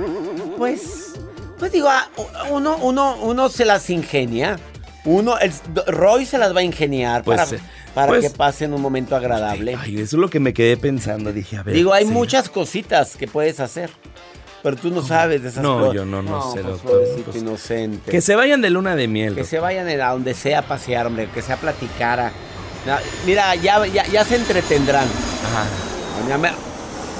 Pues, 0.58 1.14
pues 1.58 1.72
digo, 1.72 1.88
ah, 1.90 2.08
uno, 2.52 2.78
uno, 2.78 3.18
uno 3.22 3.50
se 3.50 3.66
las 3.66 3.90
ingenia. 3.90 4.60
Uno, 5.06 5.38
el, 5.40 5.52
Roy 5.88 6.26
se 6.26 6.38
las 6.38 6.56
va 6.56 6.60
a 6.60 6.64
ingeniar 6.64 7.24
Pues, 7.24 7.40
para, 7.42 7.58
eh, 7.58 7.60
para 7.96 8.08
pues- 8.10 8.22
que 8.22 8.30
pasen 8.30 8.74
un 8.74 8.82
momento 8.82 9.16
agradable. 9.16 9.76
Ay, 9.80 9.96
eso 9.96 10.16
es 10.16 10.22
lo 10.22 10.30
que 10.30 10.40
me 10.40 10.54
quedé 10.54 10.78
pensando. 10.78 11.34
Dije, 11.34 11.58
a 11.58 11.64
ver. 11.64 11.74
Digo, 11.76 11.92
hay 11.92 12.06
sí. 12.06 12.12
muchas 12.12 12.50
cositas 12.50 13.16
que 13.16 13.28
puedes 13.28 13.60
hacer. 13.60 13.90
Pero 14.62 14.78
tú 14.78 14.92
no 14.92 15.02
sabes 15.02 15.44
de 15.44 15.50
esas 15.50 15.62
No, 15.62 15.80
cosas. 15.80 15.96
yo 15.96 16.06
no, 16.06 16.22
no 16.22 16.54
sé, 16.54 16.62
pues, 16.62 16.82
doctor. 16.82 17.36
inocente. 17.36 18.10
Que 18.12 18.22
se 18.22 18.36
vayan 18.36 18.62
de 18.62 18.70
luna 18.70 18.96
de 18.96 19.10
miel. 19.10 19.34
Que 19.34 19.42
doctor. 19.42 19.50
se 19.50 19.60
vayan 19.60 19.90
a 20.00 20.12
donde 20.12 20.34
sea 20.36 20.60
a 20.60 20.62
pasear, 20.62 21.08
hombre, 21.08 21.28
que 21.34 21.42
sea 21.42 21.56
a 21.56 21.60
platicar. 21.60 22.20
a- 22.22 22.32
Mira, 23.26 23.56
ya, 23.56 23.86
ya, 23.88 24.06
ya 24.06 24.26
se 24.26 24.36
entretendrán. 24.36 25.06
Ajá. 25.06 25.66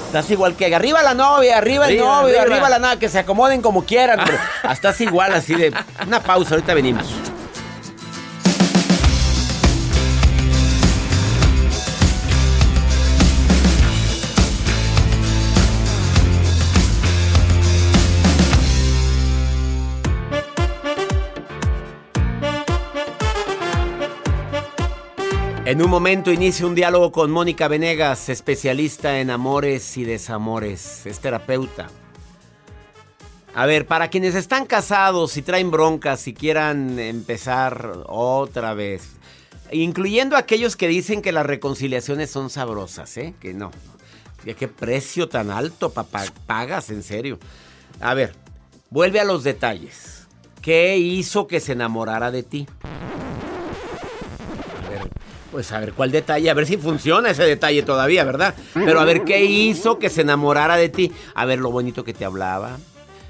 Estás 0.06 0.30
igual 0.30 0.54
que 0.54 0.72
arriba 0.72 1.02
la 1.02 1.14
novia, 1.14 1.58
arriba, 1.58 1.86
el 1.88 1.94
Arriba, 1.94 2.06
novio, 2.22 2.40
arriba. 2.40 2.54
arriba 2.56 2.68
la 2.68 2.78
novia, 2.78 2.98
que 2.98 3.08
se 3.08 3.18
acomoden 3.18 3.60
como 3.62 3.84
quieran. 3.84 4.20
Ah, 4.62 4.72
Estás 4.72 5.00
igual 5.00 5.32
así 5.32 5.54
de. 5.54 5.72
Una 6.06 6.20
pausa, 6.22 6.54
ahorita 6.54 6.72
venimos. 6.74 7.06
En 25.66 25.80
un 25.82 25.88
momento 25.88 26.30
inicia 26.30 26.66
un 26.66 26.74
diálogo 26.74 27.10
con 27.10 27.30
Mónica 27.30 27.68
Venegas, 27.68 28.28
especialista 28.28 29.18
en 29.20 29.30
amores 29.30 29.96
y 29.96 30.04
desamores, 30.04 31.06
es 31.06 31.20
terapeuta. 31.20 31.88
A 33.54 33.64
ver, 33.64 33.86
para 33.86 34.08
quienes 34.08 34.34
están 34.34 34.66
casados 34.66 35.38
y 35.38 35.42
traen 35.42 35.70
broncas 35.70 36.28
y 36.28 36.34
quieran 36.34 36.98
empezar 36.98 37.92
otra 38.04 38.74
vez, 38.74 39.12
incluyendo 39.72 40.36
aquellos 40.36 40.76
que 40.76 40.86
dicen 40.86 41.22
que 41.22 41.32
las 41.32 41.46
reconciliaciones 41.46 42.30
son 42.30 42.50
sabrosas, 42.50 43.16
¿eh? 43.16 43.34
Que 43.40 43.54
no. 43.54 43.70
¿De 44.44 44.54
qué 44.54 44.68
precio 44.68 45.30
tan 45.30 45.50
alto 45.50 45.94
papá 45.94 46.24
pagas, 46.46 46.90
en 46.90 47.02
serio? 47.02 47.38
A 48.00 48.12
ver, 48.12 48.34
vuelve 48.90 49.18
a 49.18 49.24
los 49.24 49.44
detalles. 49.44 50.26
¿Qué 50.60 50.98
hizo 50.98 51.46
que 51.46 51.60
se 51.60 51.72
enamorara 51.72 52.30
de 52.30 52.42
ti? 52.42 52.66
Pues 55.54 55.70
a 55.70 55.78
ver 55.78 55.92
cuál 55.92 56.10
detalle, 56.10 56.50
a 56.50 56.54
ver 56.54 56.66
si 56.66 56.76
funciona 56.78 57.30
ese 57.30 57.44
detalle 57.44 57.84
todavía, 57.84 58.24
¿verdad? 58.24 58.56
Pero 58.74 58.98
a 58.98 59.04
ver 59.04 59.22
qué 59.22 59.44
hizo 59.44 60.00
que 60.00 60.10
se 60.10 60.22
enamorara 60.22 60.74
de 60.74 60.88
ti. 60.88 61.12
A 61.32 61.44
ver 61.44 61.60
lo 61.60 61.70
bonito 61.70 62.02
que 62.02 62.12
te 62.12 62.24
hablaba, 62.24 62.76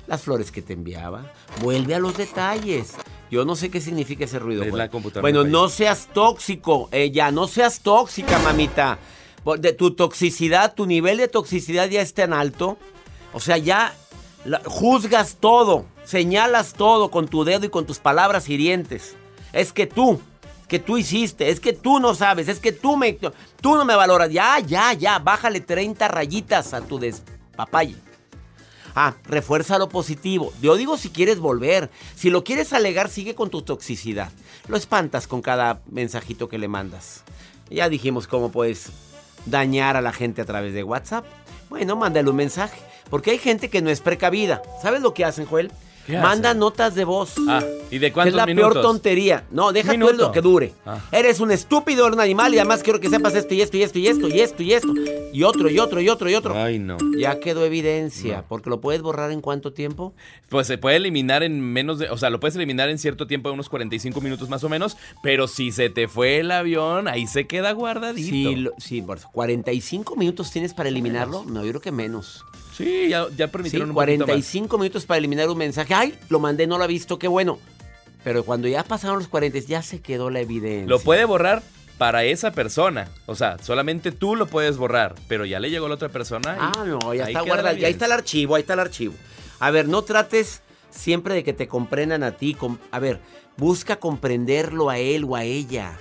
las 0.06 0.22
flores 0.22 0.50
que 0.50 0.62
te 0.62 0.72
enviaba. 0.72 1.30
Vuelve 1.60 1.94
a 1.94 1.98
los 1.98 2.16
detalles. 2.16 2.92
Yo 3.30 3.44
no 3.44 3.56
sé 3.56 3.70
qué 3.70 3.78
significa 3.78 4.24
ese 4.24 4.38
ruido. 4.38 4.62
Es 4.62 4.72
la 4.72 4.88
computadora, 4.88 5.20
Bueno, 5.20 5.44
no 5.44 5.68
seas 5.68 6.08
tóxico, 6.14 6.88
ella, 6.92 7.30
no 7.30 7.46
seas 7.46 7.80
tóxica, 7.80 8.38
mamita. 8.38 8.96
De 9.58 9.74
tu 9.74 9.90
toxicidad, 9.90 10.72
tu 10.74 10.86
nivel 10.86 11.18
de 11.18 11.28
toxicidad 11.28 11.90
ya 11.90 12.00
es 12.00 12.14
tan 12.14 12.32
alto. 12.32 12.78
O 13.34 13.40
sea, 13.40 13.58
ya 13.58 13.94
la- 14.46 14.62
juzgas 14.64 15.36
todo, 15.40 15.84
señalas 16.06 16.72
todo 16.72 17.10
con 17.10 17.28
tu 17.28 17.44
dedo 17.44 17.66
y 17.66 17.68
con 17.68 17.84
tus 17.84 17.98
palabras 17.98 18.48
hirientes. 18.48 19.14
Es 19.52 19.74
que 19.74 19.86
tú, 19.86 20.22
que 20.74 20.80
tú 20.80 20.98
hiciste, 20.98 21.50
es 21.50 21.60
que 21.60 21.72
tú 21.72 22.00
no 22.00 22.16
sabes, 22.16 22.48
es 22.48 22.58
que 22.58 22.72
tú 22.72 22.96
me, 22.96 23.12
tú 23.12 23.76
no 23.76 23.84
me 23.84 23.94
valoras. 23.94 24.28
Ya, 24.32 24.58
ya, 24.58 24.92
ya, 24.92 25.20
bájale 25.20 25.60
30 25.60 26.08
rayitas 26.08 26.74
a 26.74 26.80
tu 26.80 26.98
despapalle. 26.98 27.94
Ah, 28.92 29.14
refuerza 29.22 29.78
lo 29.78 29.88
positivo. 29.88 30.52
Yo 30.60 30.74
digo 30.74 30.96
si 30.96 31.10
quieres 31.10 31.38
volver. 31.38 31.90
Si 32.16 32.28
lo 32.28 32.42
quieres 32.42 32.72
alegar, 32.72 33.08
sigue 33.08 33.36
con 33.36 33.50
tu 33.50 33.62
toxicidad. 33.62 34.32
Lo 34.66 34.76
espantas 34.76 35.28
con 35.28 35.42
cada 35.42 35.80
mensajito 35.88 36.48
que 36.48 36.58
le 36.58 36.66
mandas. 36.66 37.22
Ya 37.70 37.88
dijimos 37.88 38.26
cómo 38.26 38.50
puedes 38.50 38.90
dañar 39.46 39.96
a 39.96 40.00
la 40.00 40.12
gente 40.12 40.42
a 40.42 40.44
través 40.44 40.74
de 40.74 40.82
WhatsApp. 40.82 41.24
Bueno, 41.70 41.94
mándale 41.94 42.30
un 42.30 42.34
mensaje. 42.34 42.80
Porque 43.10 43.30
hay 43.30 43.38
gente 43.38 43.70
que 43.70 43.80
no 43.80 43.90
es 43.90 44.00
precavida. 44.00 44.60
¿Sabes 44.82 45.02
lo 45.02 45.14
que 45.14 45.24
hacen, 45.24 45.46
Joel? 45.46 45.70
¿Qué 46.06 46.18
Manda 46.18 46.52
notas 46.52 46.94
de 46.94 47.04
voz. 47.04 47.34
Ah, 47.48 47.62
¿y 47.90 47.98
de 47.98 48.12
cuántos 48.12 48.34
es 48.34 48.36
la 48.36 48.46
minutos? 48.46 48.72
peor 48.74 48.82
tontería. 48.82 49.44
No, 49.50 49.72
deja 49.72 49.92
tú 49.94 49.98
lo 50.12 50.32
que 50.32 50.40
dure. 50.42 50.72
Ah. 50.84 50.98
Eres 51.10 51.40
un 51.40 51.50
estúpido, 51.50 52.06
un 52.06 52.20
animal 52.20 52.52
y 52.54 52.58
además 52.58 52.82
quiero 52.82 53.00
que 53.00 53.08
sepas 53.08 53.34
esto 53.34 53.54
y 53.54 53.62
esto 53.62 53.76
y 53.78 53.82
esto 53.82 53.98
y 53.98 54.06
esto 54.08 54.28
y 54.28 54.40
esto 54.40 54.62
y 54.62 54.72
esto. 54.72 54.92
Y 55.32 55.42
otro 55.44 55.70
y 55.70 55.78
otro 55.78 56.00
y 56.00 56.08
otro 56.08 56.28
y 56.28 56.34
otro. 56.34 56.54
Ay, 56.56 56.78
no. 56.78 56.98
Ya 57.18 57.40
quedó 57.40 57.64
evidencia. 57.64 58.44
Porque 58.48 58.68
lo 58.70 58.80
puedes 58.80 59.00
borrar 59.02 59.30
en 59.32 59.40
cuánto 59.40 59.72
tiempo. 59.72 60.12
Pues 60.50 60.66
se 60.66 60.76
puede 60.78 60.96
eliminar 60.96 61.42
en 61.42 61.60
menos 61.60 61.98
de. 61.98 62.10
O 62.10 62.18
sea, 62.18 62.28
lo 62.30 62.38
puedes 62.38 62.54
eliminar 62.56 62.88
en 62.90 62.98
cierto 62.98 63.26
tiempo, 63.26 63.48
de 63.48 63.54
unos 63.54 63.68
45 63.68 64.20
minutos 64.20 64.48
más 64.48 64.62
o 64.64 64.68
menos. 64.68 64.96
Pero 65.22 65.48
si 65.48 65.72
se 65.72 65.88
te 65.90 66.06
fue 66.06 66.38
el 66.40 66.50
avión, 66.50 67.08
ahí 67.08 67.26
se 67.26 67.46
queda 67.46 67.72
guardadito. 67.72 68.28
Sí, 68.28 68.56
lo- 68.56 68.72
sí, 68.78 69.00
por 69.02 69.18
eso. 69.18 69.28
¿45 69.32 70.16
minutos 70.16 70.50
tienes 70.50 70.74
para 70.74 70.88
eliminarlo? 70.90 71.44
No, 71.48 71.62
yo 71.64 71.70
creo 71.70 71.80
que 71.80 71.92
menos. 71.92 72.44
Sí, 72.76 73.08
ya, 73.08 73.26
ya 73.36 73.46
Sí, 73.46 73.52
permitieron 73.52 73.90
un 73.90 73.94
poquito 73.94 74.18
más. 74.18 74.26
45 74.26 74.78
minutos 74.78 75.06
para 75.06 75.18
eliminar 75.18 75.48
un 75.48 75.58
mensaje. 75.58 75.94
Ay, 75.94 76.18
lo 76.28 76.40
mandé, 76.40 76.66
no 76.66 76.76
lo 76.78 76.84
ha 76.84 76.88
visto, 76.88 77.18
qué 77.18 77.28
bueno. 77.28 77.58
Pero 78.24 78.44
cuando 78.44 78.68
ya 78.68 78.82
pasaron 78.82 79.18
los 79.18 79.28
40, 79.28 79.58
ya 79.60 79.82
se 79.82 80.00
quedó 80.00 80.30
la 80.30 80.40
evidencia. 80.40 80.88
Lo 80.88 80.98
puede 80.98 81.24
borrar 81.24 81.62
para 81.98 82.24
esa 82.24 82.52
persona. 82.52 83.08
O 83.26 83.34
sea, 83.34 83.58
solamente 83.62 84.12
tú 84.12 84.34
lo 84.34 84.46
puedes 84.46 84.76
borrar. 84.76 85.14
Pero 85.28 85.44
ya 85.44 85.60
le 85.60 85.70
llegó 85.70 85.86
a 85.86 85.88
la 85.90 85.94
otra 85.94 86.08
persona. 86.08 86.54
y 86.56 86.58
Ah, 86.60 86.84
no, 86.86 87.14
ya 87.14 87.26
ahí 87.26 87.32
está 87.32 87.42
guardado. 87.42 87.76
Ya 87.76 87.86
ahí 87.86 87.92
está 87.92 88.06
el 88.06 88.12
archivo, 88.12 88.54
ahí 88.56 88.62
está 88.62 88.74
el 88.74 88.80
archivo. 88.80 89.14
A 89.60 89.70
ver, 89.70 89.86
no 89.88 90.02
trates 90.02 90.62
siempre 90.90 91.34
de 91.34 91.44
que 91.44 91.52
te 91.52 91.68
comprendan 91.68 92.22
a 92.22 92.32
ti. 92.32 92.56
A 92.90 92.98
ver, 92.98 93.20
busca 93.56 93.96
comprenderlo 93.96 94.90
a 94.90 94.98
él 94.98 95.24
o 95.28 95.36
a 95.36 95.44
ella. 95.44 95.98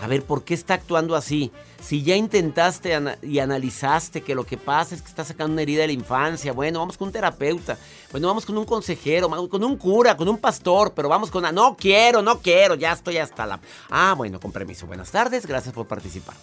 A 0.00 0.06
ver, 0.06 0.24
¿por 0.24 0.44
qué 0.44 0.54
está 0.54 0.74
actuando 0.74 1.14
así? 1.14 1.52
Si 1.82 2.02
ya 2.02 2.16
intentaste 2.16 2.98
y 3.22 3.38
analizaste 3.38 4.22
que 4.22 4.34
lo 4.34 4.44
que 4.44 4.56
pasa 4.56 4.94
es 4.94 5.02
que 5.02 5.08
está 5.08 5.24
sacando 5.24 5.52
una 5.52 5.62
herida 5.62 5.82
de 5.82 5.88
la 5.88 5.92
infancia, 5.92 6.52
bueno, 6.52 6.78
vamos 6.78 6.96
con 6.96 7.08
un 7.08 7.12
terapeuta, 7.12 7.76
bueno, 8.10 8.28
vamos 8.28 8.46
con 8.46 8.56
un 8.56 8.64
consejero, 8.64 9.28
con 9.48 9.62
un 9.62 9.76
cura, 9.76 10.16
con 10.16 10.28
un 10.28 10.38
pastor, 10.38 10.94
pero 10.94 11.10
vamos 11.10 11.30
con... 11.30 11.42
No 11.54 11.76
quiero, 11.76 12.22
no 12.22 12.40
quiero, 12.40 12.76
ya 12.76 12.92
estoy 12.92 13.18
hasta 13.18 13.44
la... 13.44 13.60
Ah, 13.90 14.14
bueno, 14.16 14.40
con 14.40 14.52
permiso. 14.52 14.86
Buenas 14.86 15.10
tardes, 15.10 15.44
gracias 15.46 15.74
por 15.74 15.86
participar. 15.86 16.36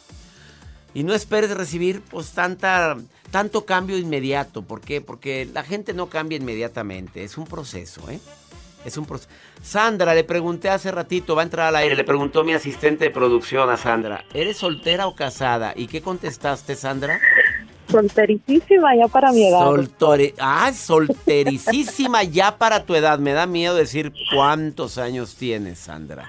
Y 0.94 1.04
no 1.04 1.14
esperes 1.16 1.52
recibir 1.52 2.02
pues 2.02 2.32
tanta, 2.32 2.96
tanto 3.32 3.66
cambio 3.66 3.98
inmediato. 3.98 4.62
¿Por 4.62 4.82
qué? 4.82 5.02
Porque 5.02 5.50
la 5.52 5.64
gente 5.64 5.94
no 5.94 6.10
cambia 6.10 6.38
inmediatamente. 6.38 7.24
Es 7.24 7.38
un 7.38 7.46
proceso, 7.46 8.08
¿eh? 8.10 8.20
Es 8.88 8.98
un 8.98 9.06
proceso. 9.06 9.30
Sandra, 9.62 10.16
le 10.16 10.24
pregunté 10.24 10.70
hace 10.70 10.92
ratito, 10.92 11.36
va 11.36 11.42
a 11.42 11.44
entrar 11.46 11.68
al 11.68 11.76
aire, 11.76 11.94
le 11.96 12.06
preguntó 12.06 12.46
mi 12.46 12.54
asistente 12.54 13.04
de 13.04 13.12
producción 13.12 13.70
a 13.70 13.76
Sandra, 13.76 14.24
¿eres 14.34 14.56
soltera 14.56 15.08
o 15.08 15.14
casada? 15.14 15.74
¿Y 15.76 15.88
qué 15.88 16.02
contestaste, 16.02 16.74
Sandra? 16.74 17.20
Solterísima 17.92 18.96
ya 18.96 19.08
para 19.10 19.32
mi 19.34 19.46
edad. 19.46 19.60
Soltore- 19.66 20.34
ah, 20.40 20.72
soltericísima 20.74 22.24
ya 22.24 22.58
para 22.58 22.84
tu 22.86 22.96
edad. 22.96 23.20
Me 23.20 23.34
da 23.34 23.46
miedo 23.46 23.76
decir 23.76 24.14
cuántos 24.34 24.98
años 24.98 25.36
tienes, 25.36 25.80
Sandra. 25.80 26.28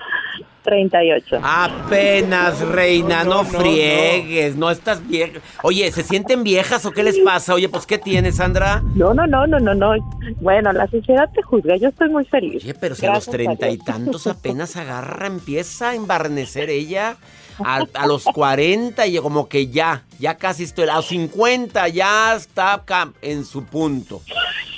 38. 0.63 1.41
Apenas, 1.43 2.61
reina, 2.61 3.25
no, 3.25 3.43
No, 3.43 3.43
no, 3.43 3.59
friegues, 3.59 4.57
no. 4.57 4.71
estás 4.71 5.07
vieja. 5.07 5.41
Oye, 5.63 5.91
¿se 5.93 6.03
sienten 6.03 6.43
viejas 6.45 6.85
o 6.85 6.91
qué 6.91 7.03
les 7.03 7.19
pasa? 7.21 7.55
Oye, 7.55 7.69
pues 7.69 7.87
¿qué 7.87 7.97
tienes, 7.99 8.37
Sandra? 8.37 8.83
No, 8.95 9.15
no, 9.15 9.27
no, 9.27 9.47
no, 9.47 9.59
no, 9.59 9.75
no. 9.75 9.95
Bueno, 10.41 10.73
la 10.73 10.87
sociedad 10.89 11.31
te 11.35 11.43
juzga, 11.43 11.77
yo 11.77 11.89
estoy 11.89 12.11
muy 12.11 12.25
feliz. 12.27 12.63
Oye, 12.63 12.75
pero 12.75 12.95
si 12.95 13.07
a 13.07 13.15
los 13.15 13.27
treinta 13.27 13.71
y 13.71 13.79
tantos 13.79 14.27
apenas 14.27 14.77
agarra, 14.77 15.27
empieza 15.27 15.91
a 15.91 15.95
embarnecer 15.95 16.69
ella. 16.71 17.17
A, 17.65 17.85
a 17.95 18.07
los 18.07 18.23
40 18.35 19.05
y 19.09 19.19
como 19.19 19.49
que 19.49 19.67
ya, 19.69 20.05
ya 20.21 20.37
casi 20.37 20.65
estoy. 20.65 20.89
A 20.89 20.97
los 20.97 21.07
50 21.09 21.89
ya 21.89 22.35
está 22.37 22.75
acá 22.75 23.11
en 23.23 23.45
su 23.45 23.65
punto. 23.65 24.23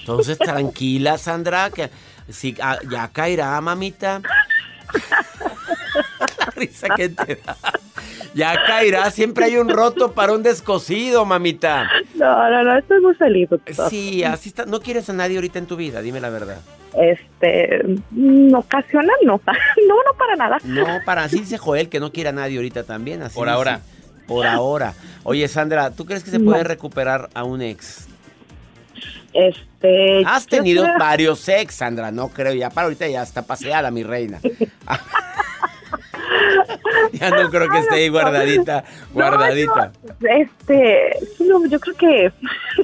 Entonces, 0.01 0.39
tranquila, 0.39 1.19
Sandra, 1.19 1.69
que 1.71 1.91
si, 2.31 2.55
ah, 2.63 2.79
ya 2.91 3.09
caerá, 3.09 3.61
mamita. 3.61 4.23
risa 6.57 6.89
que 6.97 7.09
te 7.11 7.37
da. 7.37 7.57
Ya 8.35 8.55
caerá, 8.67 9.11
siempre 9.11 9.47
hay 9.47 9.57
un 9.57 9.69
roto 9.69 10.13
para 10.13 10.33
un 10.33 10.43
descosido, 10.43 11.25
mamita. 11.25 11.89
No, 12.15 12.51
no, 12.51 12.63
no, 12.63 12.79
estoy 12.79 13.01
muy 13.01 13.15
feliz, 13.15 13.49
doctor. 13.51 13.91
Sí, 13.91 14.23
así 14.23 14.51
está. 14.51 14.67
No 14.67 14.81
quieres 14.81 15.09
a 15.11 15.13
nadie 15.13 15.37
ahorita 15.37 15.59
en 15.59 15.67
tu 15.67 15.77
vida, 15.77 16.01
dime 16.01 16.21
la 16.21 16.31
verdad. 16.31 16.59
Este, 16.97 17.83
mm, 18.11 18.55
ocasional 18.55 19.17
no. 19.25 19.41
No, 19.89 19.95
no 20.07 20.17
para 20.19 20.37
nada. 20.37 20.59
No, 20.65 20.87
para 21.05 21.25
así 21.25 21.41
dice 21.41 21.59
Joel 21.59 21.89
que 21.89 21.99
no 22.01 22.13
quiere 22.13 22.31
a 22.31 22.33
nadie 22.33 22.57
ahorita 22.57 22.85
también. 22.85 23.23
Así 23.23 23.35
Por 23.35 23.47
dice. 23.49 23.55
ahora. 23.57 23.81
Por 24.29 24.47
ahora. 24.47 24.95
Oye, 25.25 25.49
Sandra, 25.49 25.91
¿tú 25.91 26.07
crees 26.07 26.23
que 26.23 26.31
se 26.31 26.39
No. 26.39 26.51
puede 26.53 26.63
recuperar 26.63 27.31
a 27.35 27.43
un 27.43 27.63
ex? 27.63 28.07
Este. 29.33 30.23
Has 30.25 30.47
tenido 30.47 30.85
creo- 30.85 30.99
varios 30.99 31.49
ex, 31.49 31.75
Sandra, 31.75 32.13
no 32.13 32.29
creo. 32.29 32.55
Ya 32.55 32.71
para 32.71 32.85
ahorita 32.85 33.09
ya 33.09 33.23
está 33.23 33.43
paseada, 33.43 33.91
mi 33.91 34.03
reina. 34.05 34.39
ya 37.13 37.31
no 37.31 37.49
creo 37.51 37.69
que 37.69 37.79
esté 37.79 37.95
ahí 37.97 38.09
guardadita, 38.09 38.85
guardadita. 39.13 39.93
No, 40.11 40.15
no, 40.21 40.29
este, 40.37 41.11
no, 41.41 41.67
yo 41.67 41.79
creo 41.81 41.97
que, 41.97 42.33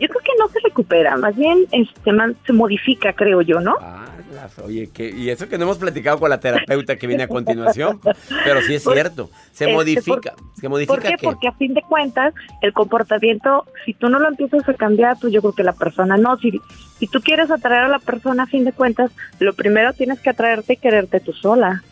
yo 0.00 0.08
creo 0.08 0.20
que 0.20 0.32
no 0.38 0.48
se 0.48 0.60
recupera, 0.64 1.16
más 1.16 1.34
bien, 1.36 1.66
este, 1.72 2.12
man- 2.12 2.36
se 2.46 2.52
modifica, 2.52 3.12
creo 3.12 3.42
yo, 3.42 3.60
¿no? 3.60 3.76
Ah, 3.80 4.06
las- 4.34 4.58
oye, 4.58 4.90
que, 4.92 5.10
y 5.10 5.30
eso 5.30 5.48
que 5.48 5.58
no 5.58 5.64
hemos 5.64 5.78
platicado 5.78 6.18
con 6.18 6.30
la 6.30 6.40
terapeuta 6.40 6.96
que 6.96 7.06
viene 7.06 7.24
a 7.24 7.28
continuación, 7.28 8.00
pero 8.44 8.60
sí 8.62 8.74
es 8.74 8.82
cierto, 8.82 9.30
se 9.52 9.64
Este, 9.64 9.74
modifica, 9.74 10.32
se 10.60 10.68
modifica 10.68 10.94
¿Por 10.94 11.02
qué? 11.02 11.16
qué? 11.16 11.24
Porque 11.24 11.48
a 11.48 11.52
fin 11.52 11.74
de 11.74 11.82
cuentas, 11.82 12.34
el 12.62 12.72
comportamiento, 12.72 13.66
si 13.84 13.94
tú 13.94 14.08
no 14.08 14.18
lo 14.18 14.28
empiezas 14.28 14.68
a 14.68 14.74
cambiar, 14.74 15.16
pues 15.20 15.32
yo 15.32 15.40
creo 15.40 15.52
que 15.52 15.62
la 15.64 15.72
persona 15.72 16.16
no. 16.16 16.36
Si, 16.38 16.52
si 16.98 17.06
tú 17.06 17.20
quieres 17.20 17.50
atraer 17.50 17.84
a 17.84 17.88
la 17.88 17.98
persona, 17.98 18.44
a 18.44 18.46
fin 18.46 18.64
de 18.64 18.72
cuentas, 18.72 19.10
lo 19.38 19.52
primero 19.54 19.92
tienes 19.92 20.20
que 20.20 20.30
atraerte 20.30 20.74
y 20.74 20.76
quererte 20.76 21.20
tú 21.20 21.32
sola. 21.32 21.82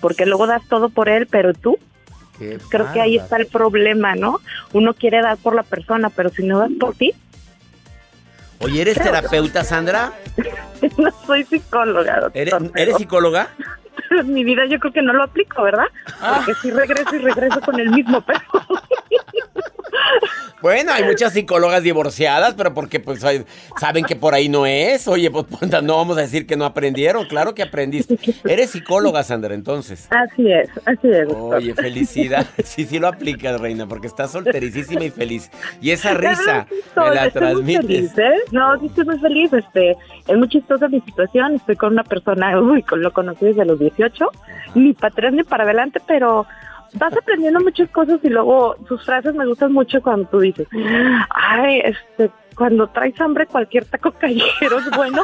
Porque 0.00 0.26
luego 0.26 0.46
das 0.46 0.62
todo 0.68 0.88
por 0.88 1.08
él, 1.08 1.26
pero 1.30 1.52
tú, 1.54 1.78
Qué 2.38 2.58
creo 2.70 2.92
que 2.92 3.00
ahí 3.00 3.16
está 3.16 3.36
el 3.36 3.46
problema, 3.46 4.14
¿no? 4.14 4.40
Uno 4.72 4.94
quiere 4.94 5.20
dar 5.20 5.36
por 5.36 5.54
la 5.54 5.62
persona, 5.62 6.10
pero 6.10 6.30
si 6.30 6.42
no 6.44 6.58
das 6.58 6.70
por 6.78 6.94
ti, 6.94 7.14
Oye, 8.62 8.82
¿eres 8.82 8.98
terapeuta, 8.98 9.64
Sandra? 9.64 10.12
no 10.98 11.10
soy 11.26 11.44
psicóloga. 11.44 12.20
doctor, 12.20 12.36
¿Eres, 12.42 12.54
¿eres 12.74 12.96
psicóloga? 12.96 13.48
en 14.10 14.32
mi 14.34 14.44
vida 14.44 14.64
yo 14.66 14.78
creo 14.78 14.92
que 14.92 15.02
no 15.02 15.12
lo 15.12 15.24
aplico, 15.24 15.62
¿verdad? 15.62 15.86
Porque 16.36 16.54
si 16.54 16.70
regreso 16.70 17.16
y 17.16 17.18
regreso 17.18 17.60
con 17.60 17.78
el 17.78 17.90
mismo 17.90 18.20
peso. 18.20 18.40
Bueno, 20.62 20.92
hay 20.92 21.04
muchas 21.04 21.32
psicólogas 21.32 21.82
divorciadas, 21.82 22.52
pero 22.54 22.74
porque 22.74 23.00
pues 23.00 23.24
saben 23.78 24.04
que 24.04 24.14
por 24.14 24.34
ahí 24.34 24.50
no 24.50 24.66
es. 24.66 25.08
Oye, 25.08 25.30
pues 25.30 25.46
puta, 25.60 25.80
no 25.80 25.96
vamos 25.96 26.18
a 26.18 26.20
decir 26.20 26.46
que 26.46 26.54
no 26.56 26.66
aprendieron. 26.66 27.24
Claro 27.26 27.54
que 27.54 27.62
aprendiste. 27.62 28.18
Eres 28.44 28.70
psicóloga, 28.70 29.22
Sandra, 29.22 29.54
entonces. 29.54 30.06
Así 30.10 30.52
es, 30.52 30.68
así 30.84 31.08
es. 31.10 31.28
doctor. 31.28 31.54
Oye, 31.56 31.74
felicidad. 31.74 32.46
Sí, 32.64 32.84
sí 32.84 32.98
lo 32.98 33.08
aplicas, 33.08 33.58
reina, 33.60 33.86
porque 33.88 34.06
estás 34.06 34.32
soltericísima 34.32 35.04
y 35.04 35.10
feliz. 35.10 35.50
Y 35.80 35.90
esa 35.92 36.12
risa 36.14 36.66
La 36.94 37.04
me 37.08 37.14
la 37.14 37.26
estoy 37.26 37.42
muy 37.42 37.52
transmites. 37.74 38.12
feliz, 38.12 38.18
¿eh? 38.18 38.38
No, 38.52 38.78
sí 38.80 38.86
estoy 38.86 39.04
muy 39.06 39.18
feliz. 39.18 39.52
Este, 39.52 39.92
es 40.28 40.36
muy 40.36 40.48
chistosa 40.48 40.88
mi 40.88 41.00
situación. 41.00 41.54
Estoy 41.54 41.76
con 41.76 41.94
una 41.94 42.04
persona, 42.04 42.60
uy, 42.60 42.82
con- 42.82 43.00
lo 43.02 43.12
conocí 43.12 43.46
desde 43.46 43.64
los 43.64 43.78
18, 43.78 44.26
ni 44.74 44.92
para 44.92 45.08
atrás 45.12 45.32
ni 45.32 45.42
para 45.42 45.64
adelante, 45.64 46.00
pero 46.06 46.46
vas 46.94 47.16
aprendiendo 47.16 47.60
muchas 47.60 47.88
cosas 47.90 48.20
y 48.22 48.28
luego 48.28 48.76
sus 48.88 49.04
frases 49.04 49.34
me 49.34 49.46
gustan 49.46 49.72
mucho 49.72 50.02
cuando 50.02 50.28
tú 50.28 50.40
dices, 50.40 50.66
ay, 51.30 51.80
este, 51.84 52.30
cuando 52.60 52.88
traes 52.88 53.18
hambre 53.20 53.46
cualquier 53.46 53.86
taco 53.86 54.12
callejero 54.20 54.78
es 54.80 54.90
bueno. 54.94 55.22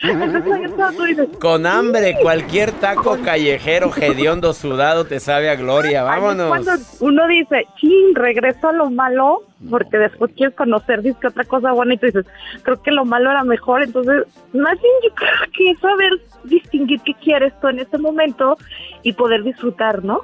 Con 1.40 1.66
hambre, 1.66 2.16
cualquier 2.20 2.72
taco 2.72 3.18
callejero, 3.24 3.90
hediondo, 4.00 4.52
sudado, 4.52 5.06
te 5.06 5.18
sabe 5.18 5.48
a 5.48 5.56
gloria. 5.56 6.02
Vámonos. 6.02 6.48
Cuando 6.48 6.72
uno 7.00 7.26
dice, 7.26 7.66
chin, 7.76 8.14
regreso 8.14 8.68
a 8.68 8.72
lo 8.72 8.90
malo, 8.90 9.44
porque 9.70 9.96
después 9.96 10.30
quieres 10.36 10.54
conocer, 10.56 11.00
dices 11.00 11.18
que 11.20 11.28
otra 11.28 11.44
cosa 11.44 11.72
buena 11.72 11.94
y 11.94 11.96
tú 11.96 12.06
dices, 12.06 12.26
creo 12.64 12.82
que 12.82 12.90
lo 12.90 13.06
malo 13.06 13.30
era 13.30 13.44
mejor. 13.44 13.82
Entonces, 13.82 14.24
más 14.52 14.78
bien 14.78 14.92
yo 15.02 15.14
creo 15.14 15.30
que 15.56 15.74
saber 15.80 16.12
distinguir 16.44 17.00
qué 17.00 17.14
quieres 17.14 17.58
tú 17.62 17.68
en 17.68 17.78
ese 17.78 17.96
momento 17.96 18.58
y 19.02 19.14
poder 19.14 19.42
disfrutar, 19.42 20.04
¿no? 20.04 20.20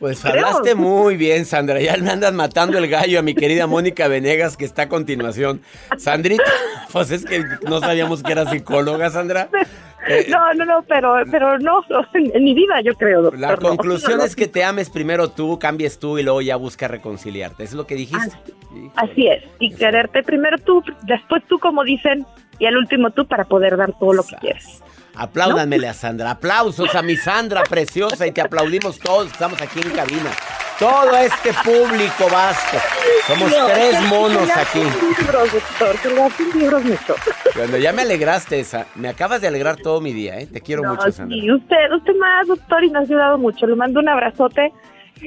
Pues 0.00 0.20
Creo. 0.20 0.32
hablaste 0.46 0.74
muy 0.74 1.16
bien, 1.16 1.44
Sandra. 1.44 1.80
Ya 1.80 1.96
me 1.96 2.10
andas 2.10 2.32
matando 2.32 2.78
el 2.78 2.88
gallo 2.88 3.18
a 3.18 3.22
mi 3.22 3.34
querida 3.34 3.66
Mónica 3.66 4.08
Venegas, 4.08 4.56
que 4.56 4.64
está 4.64 4.82
a 4.82 4.88
continuación. 4.88 5.60
Sandrita, 5.98 6.42
pues 6.92 7.10
es 7.10 7.24
que 7.24 7.44
no 7.68 7.80
sabíamos 7.80 8.22
que 8.22 8.32
era 8.32 8.50
psicóloga, 8.50 9.10
Sandra. 9.10 9.48
Eh, 10.06 10.26
No, 10.28 10.52
no, 10.52 10.66
no, 10.66 10.82
pero, 10.86 11.14
pero 11.30 11.58
no, 11.58 11.82
en, 12.12 12.44
mi 12.44 12.52
vida 12.52 12.78
yo 12.82 12.92
creo, 12.92 13.22
doctor. 13.22 13.40
La 13.40 13.52
no. 13.52 13.56
conclusión 13.58 14.18
No, 14.18 14.24
es 14.24 14.36
que 14.36 14.46
te 14.46 14.62
ames 14.62 14.90
primero 14.90 15.30
tú, 15.30 15.58
cambies 15.58 15.98
tú 15.98 16.18
y 16.18 16.22
luego 16.22 16.42
ya 16.42 16.56
busca 16.56 16.88
reconciliarte. 16.88 17.64
¿Eso 17.64 17.72
es 17.72 17.76
lo 17.76 17.86
que 17.86 17.94
dijiste? 17.94 18.36
Así 18.96 19.28
es, 19.28 19.42
y 19.60 19.74
quererte 19.74 20.22
primero 20.22 20.58
tú, 20.58 20.82
después 21.04 21.42
tú, 21.48 21.58
como 21.58 21.84
dicen, 21.84 22.26
y 22.58 22.66
al 22.66 22.76
último 22.76 23.12
tú 23.12 23.26
para 23.26 23.44
poder 23.44 23.78
dar 23.78 23.92
todo 23.98 24.12
lo 24.12 24.22
que 24.24 24.36
quieres. 24.36 24.82
Apláudanmele 25.16 25.88
a 25.88 25.94
Sandra. 25.94 26.30
Aplausos 26.32 26.94
a 26.94 27.02
mi 27.02 27.16
Sandra 27.16 27.62
preciosa 27.64 28.26
y 28.26 28.32
te 28.32 28.40
aplaudimos 28.40 28.98
todos. 28.98 29.26
Estamos 29.28 29.60
aquí 29.62 29.80
en 29.80 29.90
cabina. 29.90 30.30
Todo 30.78 31.16
este 31.16 31.52
público 31.64 32.28
vasto. 32.32 32.78
Somos 33.28 33.50
No, 33.50 33.66
tres 33.66 34.00
monos 34.08 34.50
aquí. 34.56 34.80
libros, 34.80 35.48
doctor, 35.52 36.54
libros 36.56 36.84
mucho. 36.84 37.14
Cuando 37.54 37.78
ya 37.78 37.92
me 37.92 38.02
alegraste 38.02 38.58
esa, 38.58 38.86
me 38.96 39.08
acabas 39.08 39.40
de 39.40 39.46
alegrar 39.48 39.76
todo 39.76 40.00
mi 40.00 40.12
día, 40.12 40.40
¿eh? 40.40 40.46
Te 40.46 40.60
quiero 40.60 40.82
No, 40.82 40.90
mucho, 40.96 41.12
Sandra. 41.12 41.36
sí, 41.38 41.50
usted, 41.52 41.92
usted 41.96 42.16
más, 42.18 42.48
doctor, 42.48 42.82
y 42.82 42.90
me 42.90 42.98
ha 42.98 43.02
ayudado 43.02 43.38
mucho. 43.38 43.66
Le 43.66 43.76
mando 43.76 44.00
un 44.00 44.08
abrazote 44.08 44.72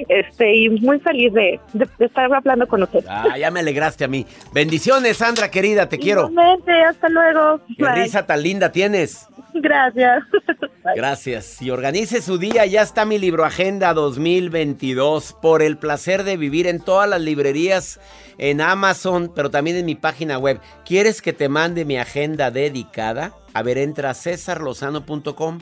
este 0.09 0.53
y 0.53 0.69
muy 0.69 0.99
feliz 0.99 1.33
de, 1.33 1.59
de- 1.73 1.87
de 1.97 2.05
estar 2.05 2.31
hablando 2.31 2.67
con 2.67 2.83
usted. 2.83 3.05
Ah, 3.07 3.37
ya 3.39 3.49
me 3.49 3.61
alegraste 3.61 4.03
a 4.03 4.07
mí. 4.09 4.25
Bendiciones, 4.51 5.15
Sandra, 5.17 5.49
querida, 5.49 5.87
te 5.87 5.97
quiero. 5.97 6.29
Igualmente, 6.29 6.73
hasta 6.83 7.07
luego. 7.07 7.61
Qué 7.77 7.83
Bye. 7.83 8.03
risa 8.03 8.25
tan 8.25 8.43
linda 8.43 8.71
tienes. 8.73 9.27
Gracias. 9.61 10.23
Gracias. 10.95 11.61
Y 11.61 11.69
organice 11.69 12.21
su 12.21 12.37
día. 12.37 12.65
Ya 12.65 12.81
está 12.81 13.05
mi 13.05 13.17
libro 13.17 13.45
Agenda 13.45 13.93
2022. 13.93 15.35
Por 15.41 15.61
el 15.61 15.77
placer 15.77 16.23
de 16.23 16.37
vivir 16.37 16.67
en 16.67 16.79
todas 16.79 17.09
las 17.09 17.21
librerías, 17.21 17.99
en 18.37 18.61
Amazon, 18.61 19.31
pero 19.35 19.49
también 19.49 19.77
en 19.77 19.85
mi 19.85 19.95
página 19.95 20.37
web. 20.37 20.59
¿Quieres 20.85 21.21
que 21.21 21.33
te 21.33 21.49
mande 21.49 21.85
mi 21.85 21.97
agenda 21.97 22.51
dedicada? 22.51 23.33
A 23.53 23.63
ver, 23.63 23.77
entra 23.77 24.11
a 24.11 24.13
cesarlozano.com. 24.13 25.59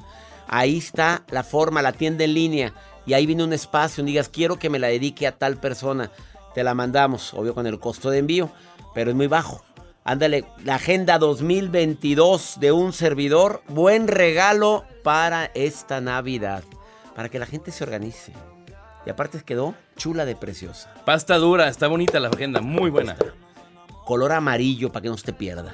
Ahí 0.48 0.78
está 0.78 1.24
la 1.30 1.44
forma, 1.44 1.82
la 1.82 1.94
tienda 1.94 2.24
en 2.24 2.34
línea. 2.34 2.74
Y 3.06 3.14
ahí 3.14 3.26
viene 3.26 3.44
un 3.44 3.54
espacio. 3.54 4.04
Digas, 4.04 4.30
quiero 4.30 4.58
que 4.58 4.70
me 4.70 4.80
la 4.80 4.88
dedique 4.88 5.28
a 5.28 5.38
tal 5.38 5.58
persona. 5.58 6.12
Te 6.54 6.64
la 6.64 6.74
mandamos, 6.74 7.34
obvio 7.34 7.54
con 7.54 7.68
el 7.68 7.80
costo 7.80 8.10
de 8.10 8.20
envío, 8.20 8.52
pero 8.94 9.10
es 9.10 9.16
muy 9.16 9.28
bajo. 9.28 9.64
Ándale, 10.08 10.46
la 10.64 10.76
agenda 10.76 11.18
2022 11.18 12.60
de 12.60 12.72
un 12.72 12.94
servidor. 12.94 13.64
Buen 13.68 14.08
regalo 14.08 14.86
para 15.04 15.46
esta 15.56 16.00
Navidad. 16.00 16.64
Para 17.16 17.30
que 17.30 17.40
la 17.40 17.48
gente 17.48 17.72
se 17.72 17.84
organice. 17.84 18.32
Y 19.04 19.10
aparte 19.10 19.42
quedó 19.44 19.74
chula 19.98 20.26
de 20.26 20.36
preciosa. 20.36 20.94
Pasta 21.06 21.38
dura, 21.38 21.68
está 21.70 21.88
bonita 21.88 22.20
la 22.20 22.28
agenda, 22.28 22.62
muy 22.62 22.92
buena. 22.92 23.16
Color 24.06 24.34
amarillo 24.34 24.92
para 24.92 25.02
que 25.02 25.10
no 25.10 25.18
se 25.18 25.26
te 25.26 25.34
pierda. 25.34 25.74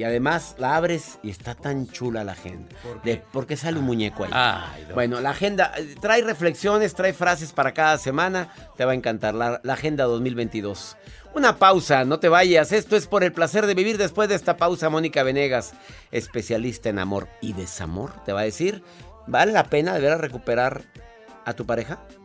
Y 0.00 0.04
además 0.04 0.54
la 0.56 0.76
abres 0.76 1.18
y 1.22 1.28
está 1.28 1.54
tan 1.54 1.86
chula 1.86 2.24
la 2.24 2.32
agenda. 2.32 2.74
De, 3.04 3.22
porque 3.34 3.58
sale 3.58 3.78
un 3.78 3.84
muñeco 3.84 4.24
ahí. 4.24 4.30
Ay. 4.32 4.86
Bueno, 4.94 5.20
la 5.20 5.28
agenda 5.28 5.74
eh, 5.76 5.94
trae 6.00 6.22
reflexiones, 6.22 6.94
trae 6.94 7.12
frases 7.12 7.52
para 7.52 7.74
cada 7.74 7.98
semana. 7.98 8.48
Te 8.78 8.86
va 8.86 8.92
a 8.92 8.94
encantar 8.94 9.34
la, 9.34 9.60
la 9.62 9.74
agenda 9.74 10.04
2022. 10.04 10.96
Una 11.34 11.58
pausa, 11.58 12.06
no 12.06 12.18
te 12.18 12.30
vayas. 12.30 12.72
Esto 12.72 12.96
es 12.96 13.06
por 13.06 13.24
el 13.24 13.34
placer 13.34 13.66
de 13.66 13.74
vivir. 13.74 13.98
Después 13.98 14.30
de 14.30 14.36
esta 14.36 14.56
pausa, 14.56 14.88
Mónica 14.88 15.22
Venegas, 15.22 15.74
especialista 16.12 16.88
en 16.88 16.98
amor 16.98 17.28
y 17.42 17.52
desamor, 17.52 18.24
te 18.24 18.32
va 18.32 18.40
a 18.40 18.44
decir, 18.44 18.82
¿vale 19.26 19.52
la 19.52 19.64
pena 19.64 19.92
de 19.92 20.00
ver 20.00 20.12
a 20.12 20.16
recuperar 20.16 20.80
a 21.44 21.52
tu 21.52 21.66
pareja 21.66 22.00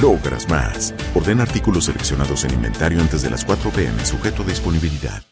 logras 0.00 0.48
más. 0.48 0.94
Orden 1.14 1.40
artículos 1.40 1.84
seleccionados 1.86 2.44
en 2.44 2.54
inventario 2.54 3.00
antes 3.00 3.22
de 3.22 3.30
las 3.30 3.44
4 3.44 3.70
pm, 3.70 4.04
sujeto 4.04 4.42
a 4.42 4.46
disponibilidad. 4.46 5.22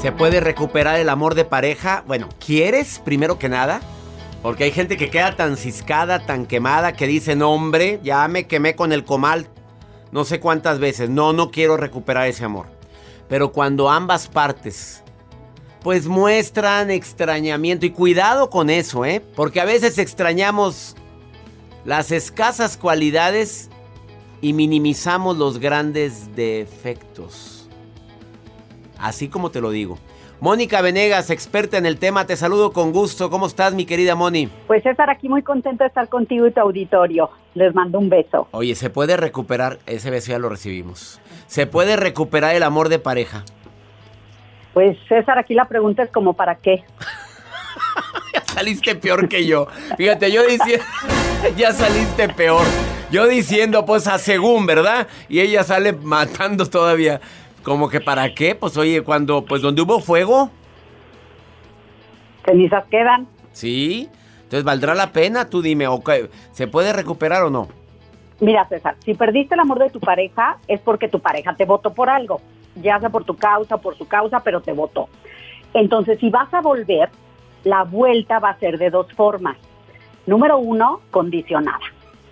¿Se 0.00 0.12
puede 0.12 0.40
recuperar 0.40 0.98
el 0.98 1.10
amor 1.10 1.34
de 1.34 1.44
pareja? 1.44 2.04
Bueno, 2.06 2.28
¿quieres 2.44 3.00
primero 3.04 3.38
que 3.38 3.50
nada? 3.50 3.80
Porque 4.42 4.64
hay 4.64 4.72
gente 4.72 4.96
que 4.96 5.10
queda 5.10 5.36
tan 5.36 5.58
ciscada, 5.58 6.24
tan 6.24 6.46
quemada, 6.46 6.94
que 6.94 7.06
dice, 7.06 7.36
no 7.36 7.50
hombre, 7.50 8.00
ya 8.02 8.26
me 8.28 8.46
quemé 8.46 8.74
con 8.74 8.92
el 8.92 9.04
comal 9.04 9.48
no 10.12 10.24
sé 10.24 10.40
cuántas 10.40 10.78
veces. 10.78 11.08
No, 11.08 11.32
no 11.32 11.50
quiero 11.50 11.76
recuperar 11.76 12.26
ese 12.26 12.44
amor. 12.44 12.79
Pero 13.30 13.52
cuando 13.52 13.88
ambas 13.88 14.28
partes 14.28 15.02
pues 15.82 16.06
muestran 16.06 16.90
extrañamiento 16.90 17.86
y 17.86 17.90
cuidado 17.90 18.50
con 18.50 18.68
eso, 18.68 19.06
¿eh? 19.06 19.22
Porque 19.34 19.60
a 19.60 19.64
veces 19.64 19.96
extrañamos 19.96 20.94
las 21.86 22.12
escasas 22.12 22.76
cualidades 22.76 23.70
y 24.42 24.52
minimizamos 24.52 25.38
los 25.38 25.58
grandes 25.58 26.34
defectos. 26.36 27.66
Así 28.98 29.28
como 29.28 29.50
te 29.50 29.62
lo 29.62 29.70
digo. 29.70 29.98
Mónica 30.40 30.80
Venegas, 30.80 31.30
experta 31.30 31.76
en 31.76 31.84
el 31.86 31.98
tema, 31.98 32.26
te 32.26 32.36
saludo 32.36 32.72
con 32.72 32.92
gusto. 32.92 33.28
¿Cómo 33.30 33.46
estás, 33.46 33.74
mi 33.74 33.84
querida 33.84 34.14
Moni? 34.14 34.48
Pues 34.66 34.82
César, 34.82 35.10
aquí 35.10 35.28
muy 35.28 35.42
contento 35.42 35.84
de 35.84 35.88
estar 35.88 36.08
contigo 36.08 36.46
y 36.46 36.50
tu 36.50 36.60
auditorio. 36.60 37.30
Les 37.54 37.74
mando 37.74 37.98
un 37.98 38.08
beso. 38.08 38.48
Oye, 38.52 38.74
¿se 38.74 38.90
puede 38.90 39.16
recuperar? 39.16 39.78
Ese 39.86 40.10
beso 40.10 40.32
ya 40.32 40.38
lo 40.38 40.48
recibimos. 40.48 41.20
¿Se 41.50 41.66
puede 41.66 41.96
recuperar 41.96 42.54
el 42.54 42.62
amor 42.62 42.88
de 42.88 43.00
pareja? 43.00 43.44
Pues 44.72 44.96
César, 45.08 45.36
aquí 45.36 45.52
la 45.52 45.66
pregunta 45.66 46.04
es 46.04 46.10
como 46.12 46.34
para 46.34 46.54
qué. 46.54 46.84
ya 48.32 48.44
saliste 48.44 48.94
peor 48.94 49.28
que 49.28 49.44
yo. 49.44 49.66
Fíjate, 49.96 50.30
yo 50.30 50.46
diciendo, 50.46 50.84
ya 51.56 51.72
saliste 51.72 52.28
peor. 52.28 52.64
Yo 53.10 53.26
diciendo, 53.26 53.84
pues 53.84 54.06
a 54.06 54.18
según, 54.18 54.64
¿verdad? 54.64 55.08
Y 55.28 55.40
ella 55.40 55.64
sale 55.64 55.92
matando 55.92 56.66
todavía. 56.66 57.20
Como 57.64 57.88
que 57.88 58.00
para 58.00 58.32
qué? 58.32 58.54
Pues 58.54 58.76
oye, 58.76 59.02
cuando, 59.02 59.44
pues 59.44 59.60
donde 59.60 59.82
hubo 59.82 59.98
fuego. 59.98 60.52
Cenizas 62.44 62.84
quedan. 62.92 63.26
Sí. 63.50 64.08
Entonces, 64.44 64.62
¿valdrá 64.62 64.94
la 64.94 65.10
pena? 65.10 65.50
Tú 65.50 65.62
dime, 65.62 65.86
¿se 66.52 66.68
puede 66.68 66.92
recuperar 66.92 67.42
o 67.42 67.50
no? 67.50 67.79
Mira, 68.40 68.66
César, 68.68 68.96
si 69.04 69.14
perdiste 69.14 69.54
el 69.54 69.60
amor 69.60 69.78
de 69.78 69.90
tu 69.90 70.00
pareja 70.00 70.56
es 70.66 70.80
porque 70.80 71.08
tu 71.08 71.20
pareja 71.20 71.54
te 71.54 71.66
votó 71.66 71.92
por 71.92 72.08
algo, 72.08 72.40
ya 72.76 72.98
sea 72.98 73.10
por 73.10 73.24
tu 73.24 73.36
causa, 73.36 73.76
por 73.76 73.96
su 73.96 74.08
causa, 74.08 74.40
pero 74.40 74.62
te 74.62 74.72
votó. 74.72 75.08
Entonces, 75.74 76.18
si 76.18 76.30
vas 76.30 76.52
a 76.54 76.60
volver, 76.60 77.10
la 77.64 77.84
vuelta 77.84 78.38
va 78.38 78.50
a 78.50 78.58
ser 78.58 78.78
de 78.78 78.90
dos 78.90 79.12
formas. 79.12 79.56
Número 80.26 80.58
uno, 80.58 81.00
condicionada. 81.10 81.80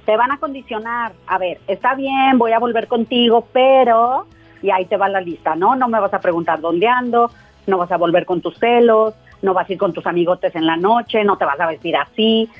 Te 0.06 0.16
van 0.16 0.32
a 0.32 0.38
condicionar. 0.38 1.12
A 1.26 1.38
ver, 1.38 1.60
está 1.66 1.94
bien, 1.94 2.38
voy 2.38 2.52
a 2.52 2.58
volver 2.58 2.88
contigo, 2.88 3.46
pero 3.52 4.26
y 4.62 4.70
ahí 4.70 4.86
te 4.86 4.96
va 4.96 5.08
la 5.08 5.20
lista, 5.20 5.54
¿no? 5.54 5.76
No 5.76 5.88
me 5.88 6.00
vas 6.00 6.12
a 6.14 6.20
preguntar 6.20 6.60
dónde 6.60 6.88
ando, 6.88 7.30
no 7.66 7.78
vas 7.78 7.92
a 7.92 7.96
volver 7.96 8.24
con 8.24 8.40
tus 8.40 8.58
celos, 8.58 9.14
no 9.42 9.54
vas 9.54 9.68
a 9.68 9.72
ir 9.72 9.78
con 9.78 9.92
tus 9.92 10.06
amigotes 10.06 10.54
en 10.56 10.66
la 10.66 10.76
noche, 10.76 11.22
no 11.24 11.36
te 11.36 11.44
vas 11.44 11.60
a 11.60 11.66
vestir 11.66 11.96
así. 11.96 12.50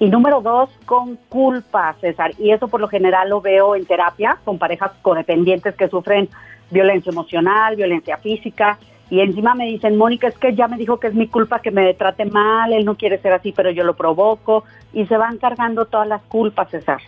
Y 0.00 0.08
número 0.08 0.40
dos, 0.40 0.70
con 0.86 1.16
culpa, 1.28 1.94
César. 2.00 2.32
Y 2.38 2.52
eso 2.52 2.68
por 2.68 2.80
lo 2.80 2.88
general 2.88 3.30
lo 3.30 3.40
veo 3.40 3.74
en 3.74 3.84
terapia 3.84 4.38
con 4.44 4.58
parejas 4.58 4.92
codependientes 5.02 5.74
que 5.74 5.88
sufren 5.88 6.28
violencia 6.70 7.10
emocional, 7.10 7.74
violencia 7.74 8.16
física. 8.18 8.78
Y 9.10 9.20
encima 9.20 9.54
me 9.54 9.66
dicen, 9.66 9.96
Mónica, 9.96 10.28
es 10.28 10.38
que 10.38 10.54
ya 10.54 10.68
me 10.68 10.76
dijo 10.76 11.00
que 11.00 11.08
es 11.08 11.14
mi 11.14 11.26
culpa 11.26 11.60
que 11.60 11.70
me 11.70 11.94
trate 11.94 12.26
mal, 12.26 12.72
él 12.72 12.84
no 12.84 12.96
quiere 12.96 13.18
ser 13.18 13.32
así, 13.32 13.52
pero 13.52 13.70
yo 13.70 13.82
lo 13.82 13.96
provoco. 13.96 14.64
Y 14.92 15.06
se 15.06 15.16
van 15.16 15.38
cargando 15.38 15.86
todas 15.86 16.06
las 16.06 16.22
culpas, 16.22 16.70
César. 16.70 17.00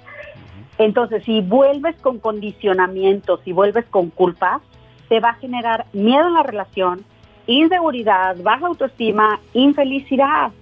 Entonces, 0.79 1.22
si 1.24 1.42
vuelves 1.42 1.94
con 2.00 2.18
condicionamientos, 2.18 3.40
si 3.44 3.53
vuelves 3.53 3.85
con 3.87 4.09
culpas, 4.11 4.62
te 5.11 5.20
va 5.20 5.31
a 5.31 5.35
generar 5.35 5.87
miedo 5.92 6.26
en 6.26 6.35
la 6.35 6.42
relación, 6.42 7.05
inseguridad, 7.46 8.37
baja 8.42 8.66
autoestima, 8.66 9.38
infelicidad. 9.53 10.53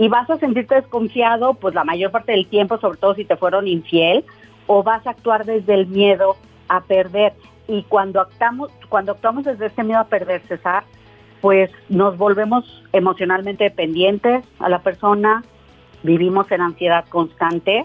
Y 0.00 0.08
vas 0.08 0.30
a 0.30 0.38
sentirte 0.38 0.76
desconfiado, 0.76 1.52
pues 1.52 1.74
la 1.74 1.84
mayor 1.84 2.10
parte 2.10 2.32
del 2.32 2.46
tiempo, 2.46 2.78
sobre 2.78 2.98
todo 2.98 3.14
si 3.14 3.26
te 3.26 3.36
fueron 3.36 3.68
infiel, 3.68 4.24
o 4.66 4.82
vas 4.82 5.06
a 5.06 5.10
actuar 5.10 5.44
desde 5.44 5.74
el 5.74 5.88
miedo 5.88 6.36
a 6.68 6.80
perder. 6.80 7.34
Y 7.68 7.82
cuando 7.82 8.22
actuamos, 8.22 8.72
cuando 8.88 9.12
actuamos 9.12 9.44
desde 9.44 9.66
ese 9.66 9.84
miedo 9.84 10.00
a 10.00 10.04
perder, 10.04 10.40
César, 10.48 10.84
pues 11.42 11.70
nos 11.90 12.16
volvemos 12.16 12.82
emocionalmente 12.94 13.64
dependientes 13.64 14.42
a 14.58 14.70
la 14.70 14.78
persona, 14.78 15.44
vivimos 16.02 16.50
en 16.50 16.62
ansiedad 16.62 17.04
constante 17.10 17.84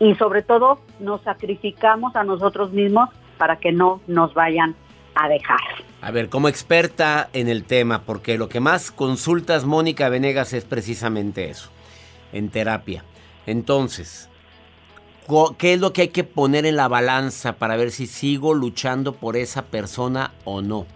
y 0.00 0.16
sobre 0.16 0.42
todo 0.42 0.80
nos 0.98 1.20
sacrificamos 1.22 2.16
a 2.16 2.24
nosotros 2.24 2.72
mismos 2.72 3.08
para 3.38 3.56
que 3.56 3.70
no 3.70 4.00
nos 4.08 4.34
vayan 4.34 4.74
a 5.14 5.28
dejar. 5.28 5.85
A 6.02 6.10
ver, 6.10 6.28
como 6.28 6.48
experta 6.48 7.28
en 7.32 7.48
el 7.48 7.64
tema, 7.64 8.02
porque 8.02 8.38
lo 8.38 8.48
que 8.48 8.60
más 8.60 8.90
consultas 8.90 9.64
Mónica 9.64 10.08
Venegas 10.08 10.52
es 10.52 10.64
precisamente 10.64 11.48
eso, 11.48 11.70
en 12.32 12.50
terapia. 12.50 13.02
Entonces, 13.46 14.28
¿qué 15.58 15.72
es 15.72 15.80
lo 15.80 15.92
que 15.92 16.02
hay 16.02 16.08
que 16.08 16.24
poner 16.24 16.66
en 16.66 16.76
la 16.76 16.88
balanza 16.88 17.54
para 17.54 17.76
ver 17.76 17.90
si 17.90 18.06
sigo 18.06 18.54
luchando 18.54 19.14
por 19.14 19.36
esa 19.36 19.62
persona 19.62 20.32
o 20.44 20.60
no? 20.60 20.86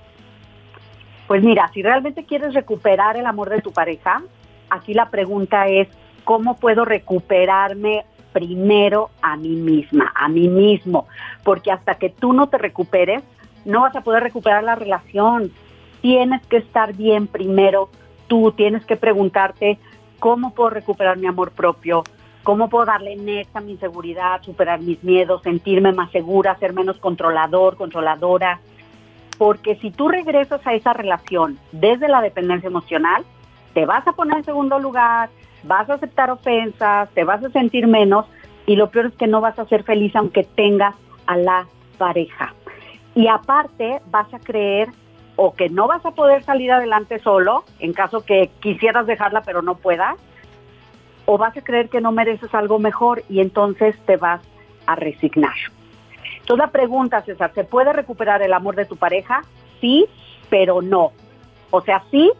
Pues 1.27 1.43
mira, 1.43 1.71
si 1.73 1.83
realmente 1.83 2.25
quieres 2.25 2.55
recuperar 2.55 3.17
el 3.17 3.27
amor 3.27 3.51
de 3.51 3.63
tu 3.63 3.73
pareja, 3.73 4.23
aquí 4.69 4.95
la 4.95 5.11
pregunta 5.11 5.69
es, 5.69 5.89
¿cómo 6.25 6.57
puedo 6.57 6.85
recuperarme 6.85 8.05
primero 8.33 9.11
a 9.23 9.37
mí 9.37 9.57
misma, 9.57 10.13
a 10.15 10.29
mí 10.29 10.49
mismo, 10.49 11.07
porque 11.43 11.73
hasta 11.73 11.97
que 11.97 12.11
tú 12.11 12.33
no 12.33 12.49
te 12.49 12.59
recuperes, 12.59 13.23
no 13.65 13.83
vas 13.83 13.95
a 13.97 14.03
poder 14.03 14.23
recuperar 14.23 14.65
la 14.65 14.75
relación. 14.75 15.53
Tienes 16.01 16.45
que 16.47 16.59
estar 16.59 16.95
bien 16.95 17.27
primero 17.27 17.91
tú, 18.27 18.53
tienes 18.53 18.85
que 18.87 18.97
preguntarte 18.97 19.79
cómo 20.19 20.55
puedo 20.55 20.71
recuperar 20.71 21.19
mi 21.19 21.27
amor 21.27 21.51
propio, 21.51 22.05
cómo 22.45 22.69
puedo 22.69 22.87
darle 22.87 23.17
neta 23.17 23.59
a 23.59 23.63
mi 23.63 23.73
inseguridad, 23.73 24.43
superar 24.43 24.81
mis 24.81 25.03
miedos, 25.03 25.43
sentirme 25.43 25.93
más 25.93 26.11
segura, 26.11 26.57
ser 26.59 26.73
menos 26.73 26.99
controlador, 26.99 27.77
controladora. 27.77 28.61
Porque 29.37 29.77
si 29.77 29.91
tú 29.91 30.09
regresas 30.09 30.65
a 30.67 30.75
esa 30.75 30.93
relación 30.93 31.59
desde 31.73 32.09
la 32.09 32.21
dependencia 32.21 32.69
emocional, 32.69 33.25
te 33.75 33.87
vas 33.87 34.07
a 34.07 34.13
poner 34.13 34.39
en 34.39 34.45
segundo 34.45 34.79
lugar, 34.79 35.31
vas 35.65 35.89
a 35.91 35.95
aceptar 35.95 36.31
ofensas, 36.31 37.11
te 37.11 37.25
vas 37.25 37.43
a 37.45 37.51
sentir 37.51 37.87
menos 37.87 38.27
y 38.67 38.77
lo 38.77 38.91
peor 38.91 39.07
es 39.07 39.15
que 39.15 39.27
no 39.27 39.41
vas 39.41 39.59
a 39.59 39.67
ser 39.67 39.83
feliz 39.83 40.15
aunque 40.15 40.45
tengas 40.45 40.95
a 41.27 41.37
la 41.37 41.67
pareja. 41.99 42.55
Y 43.21 43.29
aparte 43.29 44.01
vas 44.07 44.33
a 44.33 44.39
creer 44.39 44.89
o 45.37 45.53
que 45.53 45.69
no 45.69 45.87
vas 45.87 46.07
a 46.07 46.13
poder 46.13 46.43
salir 46.43 46.73
adelante 46.73 47.19
solo 47.19 47.65
en 47.79 47.93
caso 47.93 48.25
que 48.25 48.49
quisieras 48.61 49.07
dejarla 49.07 49.43
pero 49.43 49.61
no 49.61 49.75
puedas, 49.75 50.17
o 51.27 51.37
vas 51.37 51.55
a 51.55 51.61
creer 51.61 51.91
que 51.91 52.01
no 52.01 52.13
mereces 52.13 52.55
algo 52.55 52.79
mejor 52.79 53.23
y 53.29 53.41
entonces 53.41 53.95
te 54.07 54.17
vas 54.17 54.41
a 54.87 54.97
resignar. 54.97 55.53
Entonces 56.41 56.65
la 56.65 56.73
pregunta, 56.73 57.21
César, 57.21 57.53
¿se 57.55 57.65
puede 57.65 57.93
recuperar 57.93 58.41
el 58.41 58.55
amor 58.55 58.75
de 58.75 58.87
tu 58.87 58.97
pareja? 58.97 59.43
Sí, 59.83 60.07
pero 60.49 60.81
no. 60.81 61.13
O 61.71 61.83
sea, 61.83 62.03
sí, 62.11 62.33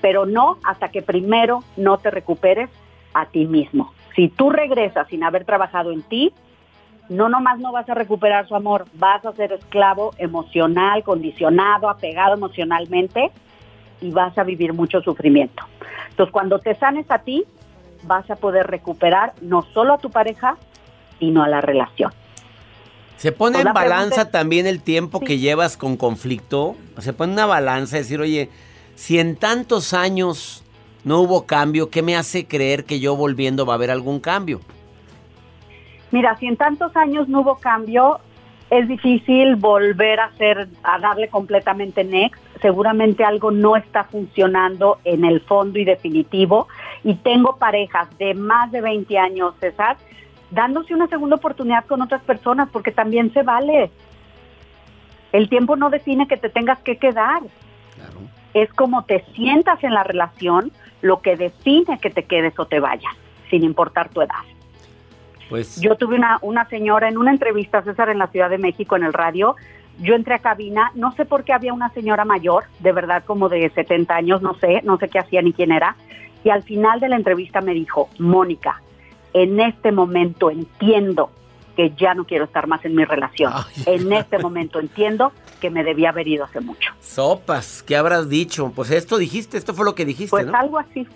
pero 0.00 0.24
no 0.24 0.58
hasta 0.62 0.92
que 0.92 1.02
primero 1.02 1.64
no 1.76 1.98
te 1.98 2.12
recuperes 2.12 2.70
a 3.12 3.26
ti 3.26 3.44
mismo. 3.44 3.92
Si 4.14 4.28
tú 4.28 4.50
regresas 4.50 5.08
sin 5.08 5.24
haber 5.24 5.44
trabajado 5.44 5.90
en 5.90 6.02
ti, 6.02 6.32
no 7.08 7.28
nomás 7.28 7.58
no 7.58 7.72
vas 7.72 7.88
a 7.88 7.94
recuperar 7.94 8.46
su 8.48 8.54
amor, 8.54 8.86
vas 8.94 9.24
a 9.24 9.32
ser 9.32 9.52
esclavo 9.52 10.12
emocional, 10.18 11.02
condicionado, 11.02 11.88
apegado 11.88 12.34
emocionalmente 12.34 13.30
y 14.00 14.10
vas 14.10 14.36
a 14.38 14.44
vivir 14.44 14.72
mucho 14.74 15.00
sufrimiento. 15.00 15.62
Entonces, 16.10 16.32
cuando 16.32 16.58
te 16.58 16.74
sanes 16.74 17.10
a 17.10 17.18
ti, 17.20 17.44
vas 18.04 18.30
a 18.30 18.36
poder 18.36 18.66
recuperar 18.66 19.32
no 19.40 19.62
solo 19.74 19.94
a 19.94 19.98
tu 19.98 20.10
pareja, 20.10 20.56
sino 21.18 21.42
a 21.42 21.48
la 21.48 21.60
relación. 21.60 22.12
¿Se 23.16 23.32
pone 23.32 23.60
en 23.60 23.72
balanza 23.72 24.22
es- 24.22 24.30
también 24.30 24.66
el 24.66 24.80
tiempo 24.82 25.18
Sí. 25.18 25.24
que 25.24 25.38
llevas 25.38 25.76
con 25.76 25.96
conflicto? 25.96 26.76
¿Se 26.98 27.12
pone 27.12 27.32
una 27.32 27.46
balanza 27.46 27.96
decir, 27.96 28.20
oye, 28.20 28.48
si 28.94 29.18
en 29.18 29.34
tantos 29.36 29.92
años 29.94 30.62
no 31.04 31.20
hubo 31.20 31.44
cambio, 31.46 31.90
¿qué 31.90 32.02
me 32.02 32.16
hace 32.16 32.46
creer 32.46 32.84
que 32.84 33.00
yo 33.00 33.16
volviendo 33.16 33.66
va 33.66 33.72
a 33.72 33.76
haber 33.76 33.90
algún 33.90 34.20
cambio? 34.20 34.60
Mira, 36.10 36.36
si 36.36 36.46
en 36.46 36.56
tantos 36.56 36.96
años 36.96 37.28
no 37.28 37.40
hubo 37.40 37.56
cambio, 37.56 38.20
es 38.70 38.86
difícil 38.86 39.56
volver 39.56 40.20
a 40.20 40.26
hacer, 40.26 40.68
a 40.82 40.98
darle 40.98 41.28
completamente 41.28 42.04
next. 42.04 42.40
Seguramente 42.60 43.24
algo 43.24 43.50
no 43.50 43.76
está 43.76 44.04
funcionando 44.04 44.98
en 45.04 45.24
el 45.24 45.40
fondo 45.40 45.78
y 45.78 45.84
definitivo. 45.84 46.68
Y 47.02 47.14
tengo 47.14 47.56
parejas 47.56 48.08
de 48.18 48.34
más 48.34 48.70
de 48.70 48.80
20 48.80 49.18
años, 49.18 49.54
César, 49.60 49.96
dándose 50.50 50.94
una 50.94 51.06
segunda 51.08 51.36
oportunidad 51.36 51.86
con 51.86 52.02
otras 52.02 52.22
personas, 52.22 52.68
porque 52.70 52.90
también 52.90 53.32
se 53.32 53.42
vale. 53.42 53.90
El 55.32 55.48
tiempo 55.48 55.76
no 55.76 55.88
define 55.88 56.26
que 56.26 56.36
te 56.36 56.50
tengas 56.50 56.78
que 56.80 56.96
quedar. 56.96 57.42
Claro. 57.94 58.20
Es 58.54 58.72
como 58.72 59.04
te 59.04 59.24
sientas 59.34 59.82
en 59.82 59.94
la 59.94 60.04
relación 60.04 60.72
lo 61.00 61.20
que 61.20 61.36
define 61.36 61.98
que 62.00 62.10
te 62.10 62.24
quedes 62.24 62.58
o 62.58 62.66
te 62.66 62.80
vayas, 62.80 63.12
sin 63.50 63.62
importar 63.62 64.08
tu 64.08 64.20
edad. 64.20 64.57
Pues 65.48 65.80
Yo 65.80 65.96
tuve 65.96 66.16
una, 66.16 66.38
una 66.42 66.68
señora 66.68 67.08
en 67.08 67.16
una 67.18 67.30
entrevista, 67.30 67.82
César, 67.82 68.08
en 68.10 68.18
la 68.18 68.26
Ciudad 68.28 68.50
de 68.50 68.58
México, 68.58 68.96
en 68.96 69.02
el 69.04 69.12
radio. 69.12 69.56
Yo 70.00 70.14
entré 70.14 70.34
a 70.34 70.38
cabina, 70.38 70.92
no 70.94 71.12
sé 71.12 71.24
por 71.24 71.42
qué 71.44 71.52
había 71.52 71.72
una 71.72 71.90
señora 71.90 72.24
mayor, 72.24 72.64
de 72.80 72.92
verdad 72.92 73.24
como 73.26 73.48
de 73.48 73.68
70 73.70 74.14
años, 74.14 74.42
no 74.42 74.54
sé, 74.54 74.80
no 74.84 74.96
sé 74.98 75.08
qué 75.08 75.18
hacía 75.18 75.42
ni 75.42 75.52
quién 75.52 75.72
era. 75.72 75.96
Y 76.44 76.50
al 76.50 76.62
final 76.62 77.00
de 77.00 77.08
la 77.08 77.16
entrevista 77.16 77.60
me 77.60 77.74
dijo, 77.74 78.08
Mónica, 78.18 78.80
en 79.32 79.58
este 79.58 79.90
momento 79.90 80.50
entiendo 80.50 81.30
que 81.74 81.92
ya 81.96 82.14
no 82.14 82.24
quiero 82.24 82.44
estar 82.44 82.66
más 82.68 82.84
en 82.84 82.94
mi 82.94 83.04
relación. 83.04 83.52
Ay. 83.54 83.82
En 83.86 84.12
este 84.12 84.38
momento 84.38 84.78
entiendo 84.78 85.32
que 85.60 85.70
me 85.70 85.82
debía 85.82 86.10
haber 86.10 86.28
ido 86.28 86.44
hace 86.44 86.60
mucho. 86.60 86.92
sopas, 87.00 87.82
¿qué 87.82 87.96
habrás 87.96 88.28
dicho? 88.28 88.70
Pues 88.76 88.90
esto 88.92 89.18
dijiste, 89.18 89.56
esto 89.58 89.74
fue 89.74 89.84
lo 89.84 89.94
que 89.96 90.04
dijiste, 90.04 90.30
Pues 90.30 90.46
¿no? 90.46 90.56
algo 90.56 90.78
así. 90.78 91.08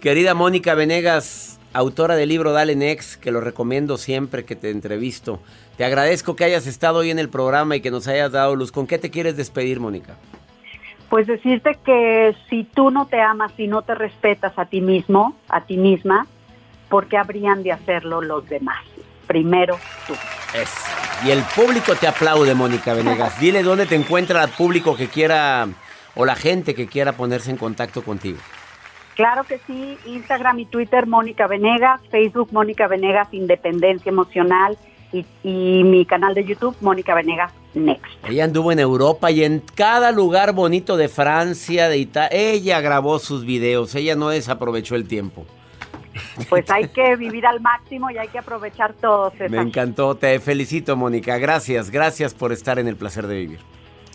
Querida 0.00 0.34
Mónica 0.34 0.74
Venegas, 0.74 1.59
autora 1.72 2.16
del 2.16 2.28
libro 2.28 2.52
Dale 2.52 2.76
Next, 2.76 3.20
que 3.20 3.30
lo 3.30 3.40
recomiendo 3.40 3.96
siempre 3.96 4.44
que 4.44 4.56
te 4.56 4.70
entrevisto. 4.70 5.40
Te 5.76 5.84
agradezco 5.84 6.36
que 6.36 6.44
hayas 6.44 6.66
estado 6.66 6.98
hoy 6.98 7.10
en 7.10 7.18
el 7.18 7.28
programa 7.28 7.76
y 7.76 7.80
que 7.80 7.90
nos 7.90 8.08
hayas 8.08 8.32
dado 8.32 8.56
luz. 8.56 8.72
¿Con 8.72 8.86
qué 8.86 8.98
te 8.98 9.10
quieres 9.10 9.36
despedir, 9.36 9.80
Mónica? 9.80 10.16
Pues 11.08 11.26
decirte 11.26 11.78
que 11.84 12.36
si 12.48 12.64
tú 12.64 12.90
no 12.90 13.06
te 13.06 13.20
amas 13.20 13.52
y 13.58 13.66
no 13.66 13.82
te 13.82 13.94
respetas 13.94 14.52
a 14.56 14.66
ti 14.66 14.80
mismo, 14.80 15.36
a 15.48 15.62
ti 15.62 15.76
misma, 15.76 16.26
¿por 16.88 17.06
qué 17.06 17.16
habrían 17.16 17.62
de 17.62 17.72
hacerlo 17.72 18.20
los 18.20 18.48
demás? 18.48 18.84
Primero 19.26 19.78
tú. 20.06 20.14
Eso. 20.54 21.00
Y 21.24 21.30
el 21.30 21.42
público 21.54 21.94
te 21.96 22.06
aplaude, 22.06 22.54
Mónica 22.54 22.94
Venegas. 22.94 23.40
Dile 23.40 23.62
dónde 23.62 23.86
te 23.86 23.94
encuentra 23.94 24.44
el 24.44 24.50
público 24.50 24.96
que 24.96 25.08
quiera 25.08 25.68
o 26.14 26.24
la 26.24 26.34
gente 26.34 26.74
que 26.74 26.86
quiera 26.86 27.12
ponerse 27.12 27.50
en 27.50 27.56
contacto 27.56 28.02
contigo. 28.02 28.38
Claro 29.20 29.44
que 29.44 29.58
sí, 29.66 29.98
Instagram 30.06 30.60
y 30.60 30.64
Twitter 30.64 31.06
Mónica 31.06 31.46
Venegas, 31.46 32.00
Facebook 32.10 32.48
Mónica 32.52 32.88
Venegas 32.88 33.28
Independencia 33.32 34.08
Emocional 34.08 34.78
y, 35.12 35.26
y 35.42 35.84
mi 35.84 36.06
canal 36.06 36.32
de 36.32 36.42
YouTube 36.42 36.74
Mónica 36.80 37.14
Venegas 37.14 37.52
Next. 37.74 38.06
Ella 38.26 38.44
anduvo 38.44 38.72
en 38.72 38.78
Europa 38.78 39.30
y 39.30 39.44
en 39.44 39.62
cada 39.74 40.10
lugar 40.10 40.54
bonito 40.54 40.96
de 40.96 41.10
Francia, 41.10 41.90
de 41.90 41.98
Italia. 41.98 42.30
Ella 42.32 42.80
grabó 42.80 43.18
sus 43.18 43.44
videos. 43.44 43.94
Ella 43.94 44.16
no 44.16 44.30
desaprovechó 44.30 44.94
el 44.94 45.06
tiempo. 45.06 45.44
Pues 46.48 46.70
hay 46.70 46.88
que 46.94 47.14
vivir 47.16 47.44
al 47.44 47.60
máximo 47.60 48.10
y 48.10 48.16
hay 48.16 48.28
que 48.28 48.38
aprovechar 48.38 48.94
todo. 48.94 49.32
César. 49.32 49.50
Me 49.50 49.58
encantó. 49.58 50.14
Te 50.14 50.40
felicito, 50.40 50.96
Mónica. 50.96 51.36
Gracias, 51.36 51.90
gracias 51.90 52.32
por 52.32 52.52
estar 52.52 52.78
en 52.78 52.88
el 52.88 52.96
placer 52.96 53.26
de 53.26 53.36
vivir. 53.36 53.60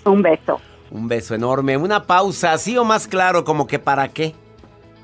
Un 0.03 0.23
beso. 0.23 0.59
Un 0.89 1.07
beso 1.07 1.35
enorme. 1.35 1.77
Una 1.77 2.07
pausa, 2.07 2.53
así 2.53 2.75
o 2.75 2.83
más 2.83 3.07
claro, 3.07 3.43
como 3.43 3.67
que 3.67 3.77
para 3.77 4.07
qué. 4.07 4.33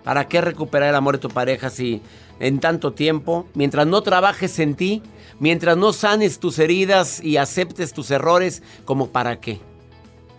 ¿Para 0.04 0.28
qué 0.28 0.42
recuperar 0.42 0.90
el 0.90 0.96
amor 0.96 1.16
de 1.16 1.22
tu 1.22 1.30
pareja 1.30 1.70
si 1.70 2.02
en 2.40 2.60
tanto 2.60 2.94
tiempo, 2.94 3.46
mientras 3.54 3.86
no 3.86 4.02
trabajes 4.02 4.58
en 4.60 4.76
ti, 4.76 5.04
mientras 5.40 5.78
no 5.78 5.94
sanes 5.94 6.40
tus 6.40 6.58
heridas 6.58 7.24
y 7.24 7.38
aceptes 7.38 7.94
tus 7.94 8.10
errores, 8.10 8.64
como 8.84 9.10
para 9.10 9.40
qué? 9.40 9.60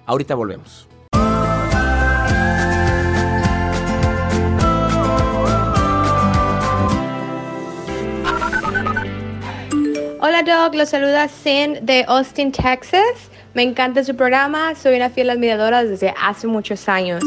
Ahorita 0.05 0.35
volvemos. 0.35 0.88
Hola 10.25 10.42
Doc, 10.44 10.75
los 10.75 10.88
saluda 10.88 11.29
Sin 11.29 11.85
de 11.85 12.05
Austin, 12.09 12.51
Texas. 12.51 13.31
Me 13.55 13.62
encanta 13.62 14.03
su 14.03 14.16
programa, 14.16 14.75
soy 14.75 14.96
una 14.96 15.11
fiel 15.11 15.31
admiradora 15.31 15.85
desde 15.85 16.14
hace 16.20 16.46
muchos 16.46 16.88
años. 16.88 17.22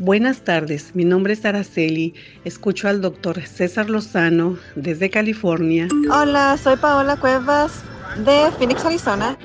Buenas 0.00 0.42
tardes, 0.42 0.94
mi 0.94 1.04
nombre 1.04 1.32
es 1.32 1.44
Araceli. 1.44 2.14
Escucho 2.44 2.86
al 2.86 3.00
doctor 3.00 3.42
César 3.42 3.90
Lozano 3.90 4.56
desde 4.76 5.10
California. 5.10 5.88
Hola, 6.12 6.56
soy 6.56 6.76
Paola 6.76 7.16
Cuevas 7.16 7.82
de 8.24 8.48
Phoenix, 8.56 8.84
Arizona. 8.84 9.36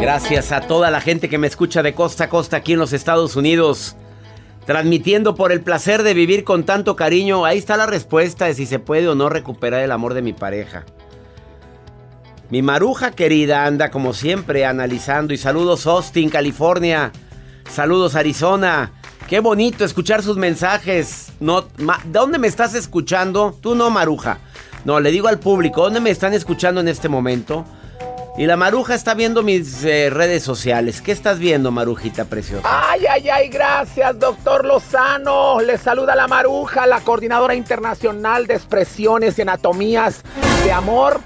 Gracias 0.00 0.52
a 0.52 0.60
toda 0.60 0.92
la 0.92 1.00
gente 1.00 1.28
que 1.28 1.38
me 1.38 1.48
escucha 1.48 1.82
de 1.82 1.94
costa 1.94 2.24
a 2.24 2.28
costa 2.28 2.58
aquí 2.58 2.74
en 2.74 2.78
los 2.78 2.92
Estados 2.92 3.34
Unidos. 3.34 3.96
Transmitiendo 4.66 5.34
por 5.34 5.50
el 5.50 5.62
placer 5.62 6.04
de 6.04 6.14
vivir 6.14 6.44
con 6.44 6.62
tanto 6.62 6.94
cariño. 6.94 7.44
Ahí 7.44 7.58
está 7.58 7.76
la 7.76 7.86
respuesta 7.86 8.44
de 8.44 8.54
si 8.54 8.66
se 8.66 8.78
puede 8.78 9.08
o 9.08 9.16
no 9.16 9.30
recuperar 9.30 9.82
el 9.82 9.90
amor 9.90 10.14
de 10.14 10.22
mi 10.22 10.32
pareja. 10.32 10.84
Mi 12.50 12.62
maruja 12.62 13.10
querida 13.10 13.66
anda 13.66 13.90
como 13.90 14.14
siempre 14.14 14.64
analizando. 14.64 15.34
Y 15.34 15.36
saludos 15.36 15.86
Austin, 15.86 16.30
California. 16.30 17.12
Saludos 17.70 18.14
Arizona. 18.14 18.92
Qué 19.28 19.40
bonito 19.40 19.84
escuchar 19.84 20.22
sus 20.22 20.38
mensajes. 20.38 21.32
No, 21.40 21.66
¿Dónde 22.06 22.38
me 22.38 22.48
estás 22.48 22.74
escuchando? 22.74 23.54
Tú 23.60 23.74
no, 23.74 23.90
Maruja. 23.90 24.38
No, 24.86 24.98
le 24.98 25.10
digo 25.10 25.28
al 25.28 25.38
público, 25.38 25.82
¿dónde 25.82 26.00
me 26.00 26.08
están 26.08 26.32
escuchando 26.32 26.80
en 26.80 26.88
este 26.88 27.10
momento? 27.10 27.66
Y 28.38 28.46
la 28.46 28.56
Maruja 28.56 28.94
está 28.94 29.12
viendo 29.12 29.42
mis 29.42 29.84
eh, 29.84 30.08
redes 30.08 30.42
sociales. 30.42 31.02
¿Qué 31.02 31.12
estás 31.12 31.38
viendo, 31.38 31.70
Marujita 31.70 32.24
preciosa? 32.24 32.66
Ay, 32.66 33.04
ay, 33.04 33.28
ay, 33.28 33.48
gracias, 33.48 34.18
doctor 34.18 34.64
Lozano. 34.64 35.60
Le 35.60 35.76
saluda 35.76 36.14
la 36.14 36.28
Maruja, 36.28 36.86
la 36.86 37.00
coordinadora 37.00 37.54
internacional 37.54 38.46
de 38.46 38.54
expresiones 38.54 39.38
y 39.38 39.42
anatomías 39.42 40.22
de 40.64 40.72
amor 40.72 41.20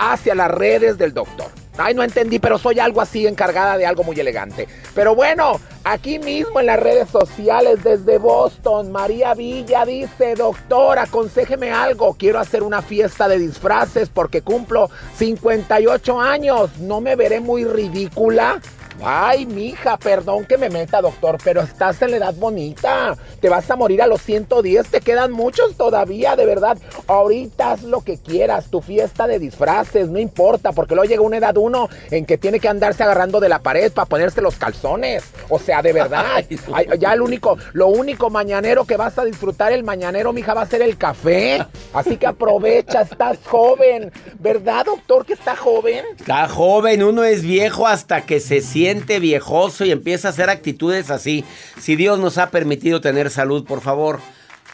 hacia 0.00 0.34
las 0.34 0.50
redes 0.50 0.96
del 0.96 1.12
doctor. 1.12 1.50
Ay, 1.76 1.94
no 1.94 2.02
entendí, 2.02 2.38
pero 2.38 2.58
soy 2.58 2.78
algo 2.78 3.00
así 3.00 3.26
encargada 3.26 3.78
de 3.78 3.86
algo 3.86 4.02
muy 4.02 4.18
elegante. 4.18 4.66
Pero 4.94 5.14
bueno, 5.14 5.60
aquí 5.84 6.18
mismo 6.18 6.60
en 6.60 6.66
las 6.66 6.80
redes 6.80 7.08
sociales 7.08 7.82
desde 7.84 8.18
Boston, 8.18 8.90
María 8.90 9.34
Villa 9.34 9.84
dice, 9.84 10.34
doctor, 10.34 10.98
aconséjeme 10.98 11.70
algo. 11.70 12.14
Quiero 12.14 12.38
hacer 12.38 12.62
una 12.62 12.82
fiesta 12.82 13.28
de 13.28 13.38
disfraces 13.38 14.08
porque 14.08 14.42
cumplo 14.42 14.90
58 15.16 16.20
años. 16.20 16.78
¿No 16.80 17.00
me 17.00 17.16
veré 17.16 17.40
muy 17.40 17.64
ridícula? 17.64 18.60
Ay, 19.02 19.46
mija, 19.46 19.96
perdón 19.96 20.44
que 20.44 20.58
me 20.58 20.68
meta, 20.68 21.00
doctor, 21.00 21.38
pero 21.42 21.62
estás 21.62 22.02
en 22.02 22.10
la 22.10 22.16
edad 22.18 22.34
bonita. 22.34 23.16
Te 23.40 23.48
vas 23.48 23.70
a 23.70 23.76
morir 23.76 24.02
a 24.02 24.06
los 24.06 24.20
110, 24.22 24.88
te 24.88 25.00
quedan 25.00 25.32
muchos 25.32 25.76
todavía, 25.76 26.36
de 26.36 26.44
verdad. 26.44 26.76
Ahorita 27.06 27.72
haz 27.72 27.82
lo 27.82 28.02
que 28.02 28.18
quieras, 28.18 28.66
tu 28.70 28.82
fiesta 28.82 29.26
de 29.26 29.38
disfraces, 29.38 30.08
no 30.08 30.18
importa, 30.18 30.72
porque 30.72 30.94
luego 30.94 31.08
llega 31.08 31.22
una 31.22 31.38
edad 31.38 31.56
uno 31.56 31.88
en 32.10 32.26
que 32.26 32.36
tiene 32.36 32.60
que 32.60 32.68
andarse 32.68 33.02
agarrando 33.02 33.40
de 33.40 33.48
la 33.48 33.60
pared 33.60 33.90
para 33.92 34.06
ponerse 34.06 34.42
los 34.42 34.56
calzones. 34.56 35.24
O 35.48 35.58
sea, 35.58 35.80
de 35.80 35.92
verdad. 35.92 36.24
Ay, 36.72 36.86
ya 36.98 37.14
el 37.14 37.22
único, 37.22 37.56
lo 37.72 37.88
único 37.88 38.28
mañanero 38.28 38.84
que 38.84 38.96
vas 38.96 39.18
a 39.18 39.24
disfrutar 39.24 39.72
el 39.72 39.82
mañanero, 39.82 40.32
mija, 40.32 40.52
va 40.52 40.62
a 40.62 40.66
ser 40.66 40.82
el 40.82 40.98
café. 40.98 41.64
Así 41.94 42.18
que 42.18 42.26
aprovecha, 42.26 43.00
estás 43.10 43.38
joven. 43.46 44.12
¿Verdad, 44.38 44.84
doctor, 44.84 45.24
que 45.24 45.32
está 45.32 45.56
joven? 45.56 46.04
Está 46.18 46.48
joven, 46.48 47.02
uno 47.02 47.24
es 47.24 47.42
viejo 47.42 47.86
hasta 47.86 48.26
que 48.26 48.40
se 48.40 48.60
siente 48.60 48.79
viejoso 49.20 49.84
y 49.84 49.90
empieza 49.90 50.28
a 50.28 50.30
hacer 50.30 50.50
actitudes 50.50 51.10
así. 51.10 51.44
Si 51.80 51.96
Dios 51.96 52.18
nos 52.18 52.38
ha 52.38 52.50
permitido 52.50 53.00
tener 53.00 53.30
salud, 53.30 53.64
por 53.64 53.80
favor, 53.80 54.20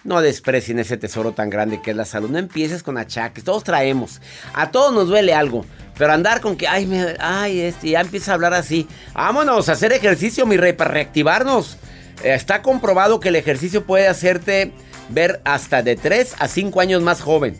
no 0.05 0.21
desprecien 0.21 0.79
ese 0.79 0.97
tesoro 0.97 1.33
tan 1.33 1.51
grande 1.51 1.83
que 1.83 1.90
es 1.90 1.97
la 1.97 2.05
salud. 2.05 2.31
No 2.31 2.38
empieces 2.38 2.83
con 2.83 2.97
achaques, 2.99 3.45
todos 3.45 3.64
traemos. 3.64 4.21
A 4.55 4.71
todos 4.71 4.95
nos 4.95 5.09
duele 5.09 5.35
algo. 5.35 5.64
Pero 5.99 6.12
andar 6.12 6.40
con 6.40 6.57
que, 6.57 6.69
ay, 6.69 6.88
ay, 7.19 7.61
este, 7.61 7.90
ya 7.90 8.01
empieza 8.01 8.31
a 8.31 8.35
hablar 8.35 8.55
así. 8.55 8.87
Vámonos 9.14 9.69
a 9.69 9.73
hacer 9.73 9.92
ejercicio, 9.92 10.47
mi 10.47 10.57
rey, 10.57 10.75
para 10.75 10.90
reactivarnos. 10.90 11.79
Eh, 12.23 12.35
Está 12.35 12.62
comprobado 12.62 13.19
que 13.19 13.31
el 13.31 13.37
ejercicio 13.37 13.85
puede 13.85 14.07
hacerte 14.07 14.73
ver 15.09 15.40
hasta 15.45 15.83
de 15.83 15.97
3 15.97 16.37
a 16.38 16.49
5 16.49 16.81
años 16.81 17.03
más 17.03 17.21
joven. 17.21 17.59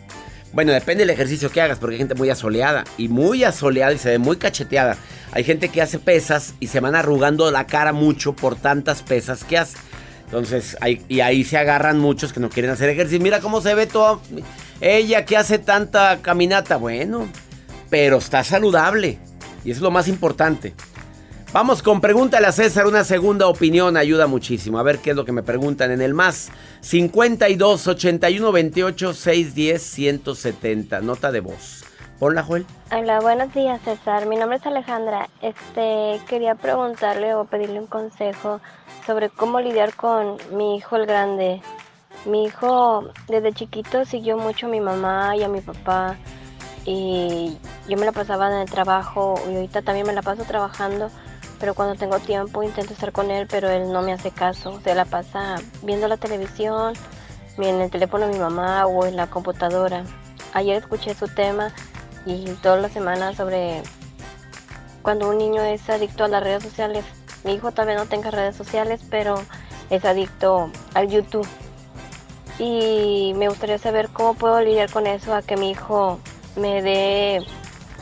Bueno, 0.53 0.71
depende 0.71 1.03
del 1.03 1.09
ejercicio 1.11 1.51
que 1.51 1.61
hagas, 1.61 1.77
porque 1.77 1.95
hay 1.95 1.99
gente 1.99 2.15
muy 2.15 2.29
asoleada 2.29 2.83
y 2.97 3.09
muy 3.09 3.43
asoleada 3.43 3.93
y 3.93 3.97
se 3.97 4.09
ve 4.09 4.17
muy 4.17 4.37
cacheteada. 4.37 4.97
Hay 5.31 5.43
gente 5.43 5.69
que 5.69 5.81
hace 5.81 5.99
pesas 5.99 6.53
y 6.59 6.67
se 6.67 6.79
van 6.79 6.95
arrugando 6.95 7.51
la 7.51 7.67
cara 7.67 7.93
mucho 7.93 8.33
por 8.33 8.55
tantas 8.55 9.03
pesas 9.03 9.43
que 9.43 9.57
hace. 9.57 9.77
Entonces, 10.25 10.77
y 11.07 11.19
ahí 11.21 11.43
se 11.43 11.57
agarran 11.57 11.99
muchos 11.99 12.33
que 12.33 12.39
no 12.39 12.49
quieren 12.49 12.71
hacer 12.71 12.89
ejercicio. 12.89 13.21
Mira 13.21 13.39
cómo 13.39 13.61
se 13.61 13.75
ve 13.75 13.87
todo. 13.87 14.21
Ella 14.81 15.25
que 15.25 15.37
hace 15.37 15.57
tanta 15.57 16.19
caminata. 16.21 16.77
Bueno, 16.77 17.27
pero 17.89 18.17
está 18.17 18.43
saludable. 18.43 19.19
Y 19.63 19.71
eso 19.71 19.79
es 19.79 19.83
lo 19.83 19.91
más 19.91 20.07
importante. 20.07 20.73
Vamos 21.53 21.81
con 21.81 22.01
pregúntale 22.01 22.45
a 22.45 22.51
César, 22.51 22.87
una 22.87 23.05
segunda 23.05 23.47
opinión 23.47 23.95
ayuda 23.95 24.27
muchísimo. 24.27 24.79
A 24.79 24.83
ver 24.83 24.99
qué 24.99 25.11
es 25.11 25.15
lo 25.15 25.23
que 25.23 25.31
me 25.31 25.43
preguntan 25.43 25.91
en 25.91 26.01
el 26.01 26.13
más 26.13 26.51
52 26.81 27.87
81 27.87 28.51
28 28.51 29.13
610 29.13 29.81
170. 29.81 30.99
Nota 30.99 31.31
de 31.31 31.39
voz. 31.39 31.85
Hola, 32.19 32.43
Joel. 32.43 32.65
Hola, 32.91 33.21
buenos 33.21 33.53
días, 33.53 33.79
César. 33.81 34.25
Mi 34.25 34.35
nombre 34.35 34.57
es 34.57 34.65
Alejandra. 34.65 35.29
Este, 35.41 36.19
quería 36.27 36.55
preguntarle 36.55 37.33
o 37.33 37.45
pedirle 37.45 37.79
un 37.79 37.87
consejo 37.87 38.59
sobre 39.05 39.29
cómo 39.29 39.61
lidiar 39.61 39.95
con 39.95 40.35
mi 40.51 40.75
hijo 40.75 40.97
el 40.97 41.05
grande. 41.05 41.61
Mi 42.25 42.43
hijo 42.43 43.11
desde 43.29 43.53
chiquito 43.53 44.03
siguió 44.03 44.37
mucho 44.37 44.65
a 44.65 44.69
mi 44.69 44.81
mamá 44.81 45.37
y 45.37 45.43
a 45.43 45.47
mi 45.47 45.61
papá 45.61 46.17
y 46.83 47.57
yo 47.87 47.97
me 47.97 48.05
la 48.05 48.11
pasaba 48.11 48.47
en 48.47 48.59
el 48.59 48.69
trabajo 48.69 49.35
y 49.49 49.55
ahorita 49.55 49.81
también 49.81 50.05
me 50.07 50.13
la 50.13 50.21
paso 50.21 50.43
trabajando 50.43 51.09
pero 51.59 51.73
cuando 51.73 51.95
tengo 51.95 52.19
tiempo 52.19 52.63
intento 52.63 52.93
estar 52.93 53.11
con 53.11 53.31
él, 53.31 53.47
pero 53.49 53.69
él 53.69 53.91
no 53.91 54.01
me 54.01 54.13
hace 54.13 54.31
caso. 54.31 54.79
Se 54.83 54.95
la 54.95 55.05
pasa 55.05 55.55
viendo 55.83 56.07
la 56.07 56.17
televisión, 56.17 56.93
en 57.57 57.81
el 57.81 57.89
teléfono 57.89 58.27
de 58.27 58.33
mi 58.33 58.39
mamá 58.39 58.85
o 58.85 59.05
en 59.05 59.15
la 59.15 59.27
computadora. 59.27 60.03
Ayer 60.53 60.77
escuché 60.77 61.15
su 61.15 61.27
tema 61.27 61.73
y 62.25 62.45
toda 62.61 62.77
la 62.77 62.89
semana 62.89 63.33
sobre 63.33 63.81
cuando 65.01 65.29
un 65.29 65.37
niño 65.37 65.61
es 65.63 65.89
adicto 65.89 66.25
a 66.25 66.27
las 66.27 66.43
redes 66.43 66.63
sociales. 66.63 67.05
Mi 67.43 67.53
hijo 67.53 67.71
vez 67.71 67.97
no 67.97 68.05
tenga 68.05 68.31
redes 68.31 68.55
sociales, 68.55 69.01
pero 69.09 69.35
es 69.89 70.03
adicto 70.05 70.69
al 70.93 71.07
YouTube. 71.07 71.47
Y 72.59 73.33
me 73.37 73.47
gustaría 73.47 73.77
saber 73.77 74.09
cómo 74.09 74.33
puedo 74.33 74.59
lidiar 74.61 74.91
con 74.91 75.07
eso, 75.07 75.33
a 75.33 75.41
que 75.41 75.57
mi 75.57 75.71
hijo 75.71 76.19
me 76.55 76.81
dé 76.81 77.45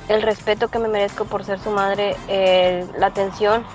el 0.09 0.21
respeto 0.21 0.67
que 0.67 0.79
me 0.79 0.87
merezco 0.87 1.25
por 1.25 1.43
ser 1.43 1.59
su 1.59 1.71
madre, 1.71 2.15
la 2.97 3.07
atención 3.07 3.65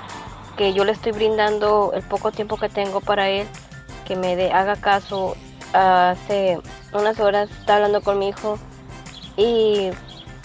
que 0.57 0.73
yo 0.75 0.85
le 0.85 0.93
estoy 0.93 1.13
brindando, 1.13 1.93
el 1.95 2.03
poco 2.03 2.33
tiempo 2.33 2.59
que 2.59 2.69
tengo 2.69 3.01
para 3.01 3.31
él, 3.31 3.47
que 4.05 4.15
me 4.15 4.37
de, 4.37 4.53
haga 4.53 4.77
caso. 4.77 5.37
Hace 5.73 6.59
unas 6.93 7.21
horas 7.21 7.49
estaba 7.51 7.77
hablando 7.77 8.03
con 8.03 8.19
mi 8.19 8.29
hijo 8.29 8.59
y 9.37 9.91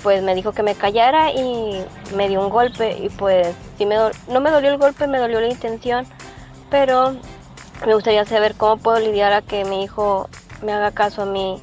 pues 0.03 0.21
me 0.21 0.35
dijo 0.35 0.51
que 0.51 0.61
me 0.61 0.75
callara 0.75 1.31
y 1.31 1.83
me 2.15 2.29
dio 2.29 2.41
un 2.41 2.49
golpe 2.49 2.95
y 2.95 3.09
pues 3.09 3.55
sí 3.77 3.87
me 3.87 3.95
no 4.27 4.39
me 4.39 4.51
dolió 4.51 4.69
el 4.69 4.77
golpe, 4.77 5.07
me 5.07 5.17
dolió 5.17 5.41
la 5.41 5.47
intención, 5.47 6.05
pero 6.69 7.15
me 7.85 7.95
gustaría 7.95 8.23
saber 8.25 8.53
cómo 8.55 8.77
puedo 8.77 8.99
lidiar 8.99 9.33
a 9.33 9.41
que 9.41 9.65
mi 9.65 9.83
hijo 9.83 10.29
me 10.61 10.71
haga 10.71 10.91
caso 10.91 11.23
a 11.23 11.25
mí 11.25 11.61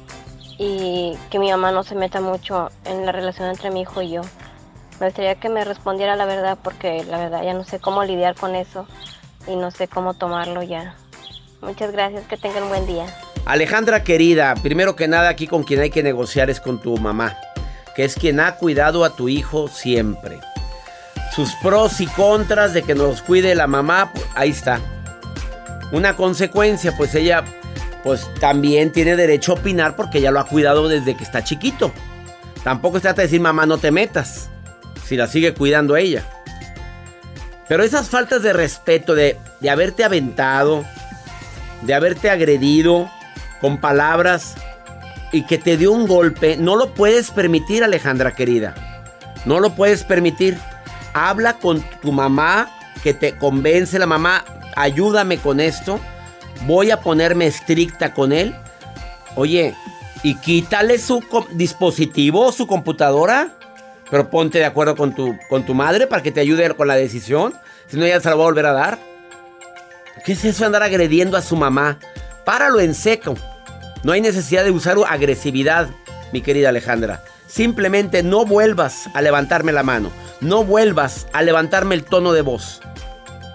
y 0.57 1.17
que 1.29 1.39
mi 1.39 1.49
mamá 1.49 1.71
no 1.71 1.83
se 1.83 1.95
meta 1.95 2.21
mucho 2.21 2.69
en 2.85 3.05
la 3.05 3.11
relación 3.11 3.49
entre 3.49 3.71
mi 3.71 3.81
hijo 3.81 4.01
y 4.01 4.11
yo. 4.11 4.21
Me 4.99 5.07
gustaría 5.07 5.35
que 5.35 5.49
me 5.49 5.65
respondiera 5.65 6.15
la 6.15 6.25
verdad 6.25 6.57
porque 6.61 7.03
la 7.05 7.17
verdad 7.17 7.43
ya 7.43 7.53
no 7.53 7.63
sé 7.63 7.79
cómo 7.79 8.03
lidiar 8.03 8.35
con 8.35 8.55
eso 8.55 8.87
y 9.47 9.55
no 9.55 9.71
sé 9.71 9.87
cómo 9.87 10.13
tomarlo 10.13 10.63
ya. 10.63 10.95
Muchas 11.61 11.91
gracias, 11.91 12.25
que 12.27 12.37
tengan 12.37 12.63
un 12.63 12.69
buen 12.69 12.85
día. 12.85 13.05
Alejandra 13.45 14.03
querida, 14.03 14.53
primero 14.55 14.95
que 14.95 15.07
nada 15.07 15.29
aquí 15.29 15.47
con 15.47 15.63
quien 15.63 15.81
hay 15.81 15.89
que 15.89 16.03
negociar 16.03 16.49
es 16.49 16.61
con 16.61 16.81
tu 16.81 16.97
mamá, 16.97 17.37
que 17.95 18.05
es 18.05 18.15
quien 18.15 18.39
ha 18.39 18.55
cuidado 18.55 19.03
a 19.03 19.15
tu 19.15 19.27
hijo 19.29 19.67
siempre. 19.67 20.39
Sus 21.33 21.53
pros 21.55 21.99
y 21.99 22.05
contras 22.07 22.73
de 22.73 22.83
que 22.83 22.95
nos 22.95 23.21
cuide 23.21 23.55
la 23.55 23.67
mamá, 23.67 24.11
pues, 24.13 24.25
ahí 24.35 24.51
está. 24.51 24.79
Una 25.91 26.15
consecuencia, 26.15 26.93
pues 26.95 27.15
ella 27.15 27.43
pues 28.03 28.29
también 28.39 28.91
tiene 28.91 29.15
derecho 29.15 29.53
a 29.53 29.55
opinar 29.55 29.95
porque 29.95 30.19
ella 30.19 30.31
lo 30.31 30.39
ha 30.39 30.45
cuidado 30.45 30.87
desde 30.89 31.15
que 31.15 31.23
está 31.23 31.43
chiquito. 31.43 31.91
Tampoco 32.63 32.97
se 32.97 33.03
trata 33.03 33.21
de 33.21 33.27
decir, 33.27 33.41
mamá, 33.41 33.65
no 33.65 33.77
te 33.77 33.91
metas, 33.91 34.49
si 35.05 35.15
la 35.15 35.27
sigue 35.27 35.53
cuidando 35.53 35.95
ella. 35.95 36.23
Pero 37.67 37.83
esas 37.83 38.09
faltas 38.09 38.43
de 38.43 38.53
respeto, 38.53 39.15
de, 39.15 39.37
de 39.61 39.69
haberte 39.69 40.03
aventado, 40.03 40.83
de 41.81 41.93
haberte 41.93 42.29
agredido 42.29 43.09
con 43.61 43.79
palabras 43.79 44.55
y 45.31 45.45
que 45.45 45.57
te 45.57 45.77
dio 45.77 45.91
un 45.91 46.05
golpe, 46.05 46.57
no 46.57 46.75
lo 46.75 46.93
puedes 46.93 47.31
permitir, 47.31 47.83
Alejandra 47.83 48.35
querida. 48.35 48.75
No 49.45 49.59
lo 49.59 49.75
puedes 49.75 50.03
permitir. 50.03 50.57
Habla 51.13 51.53
con 51.53 51.81
tu 52.01 52.11
mamá, 52.11 52.69
que 53.01 53.13
te 53.13 53.37
convence 53.37 53.97
la 53.99 54.05
mamá, 54.05 54.43
ayúdame 54.75 55.37
con 55.37 55.59
esto 55.59 55.99
voy 56.61 56.91
a 56.91 56.99
ponerme 56.99 57.47
estricta 57.47 58.13
con 58.13 58.31
él. 58.31 58.55
Oye, 59.35 59.75
y 60.23 60.35
quítale 60.35 60.97
su 60.97 61.23
dispositivo, 61.51 62.51
su 62.51 62.65
computadora. 62.65 63.51
Pero 64.09 64.29
ponte 64.29 64.59
de 64.59 64.65
acuerdo 64.65 64.95
con 64.95 65.13
tu, 65.13 65.37
con 65.49 65.65
tu 65.65 65.73
madre 65.73 66.07
para 66.07 66.21
que 66.21 66.31
te 66.31 66.39
ayude 66.39 66.73
con 66.75 66.87
la 66.87 66.95
decisión. 66.95 67.53
Si 67.87 67.97
no, 67.97 68.05
ya 68.05 68.19
se 68.19 68.29
la 68.29 68.35
va 68.35 68.43
a 68.43 68.47
volver 68.47 68.65
a 68.65 68.73
dar. 68.73 68.99
¿Qué 70.25 70.33
es 70.33 70.45
eso 70.45 70.65
andar 70.65 70.83
agrediendo 70.83 71.35
a 71.35 71.41
su 71.41 71.55
mamá? 71.55 71.99
Páralo 72.45 72.79
en 72.79 72.93
seco. 72.93 73.35
No 74.03 74.11
hay 74.11 74.21
necesidad 74.21 74.63
de 74.63 74.71
usar 74.71 74.97
agresividad, 75.07 75.89
mi 76.31 76.41
querida 76.41 76.69
Alejandra. 76.69 77.23
Simplemente 77.47 78.23
no 78.23 78.45
vuelvas 78.45 79.09
a 79.13 79.21
levantarme 79.21 79.71
la 79.71 79.83
mano. 79.83 80.11
No 80.41 80.63
vuelvas 80.63 81.27
a 81.33 81.41
levantarme 81.41 81.95
el 81.95 82.03
tono 82.03 82.33
de 82.33 82.41
voz. 82.41 82.81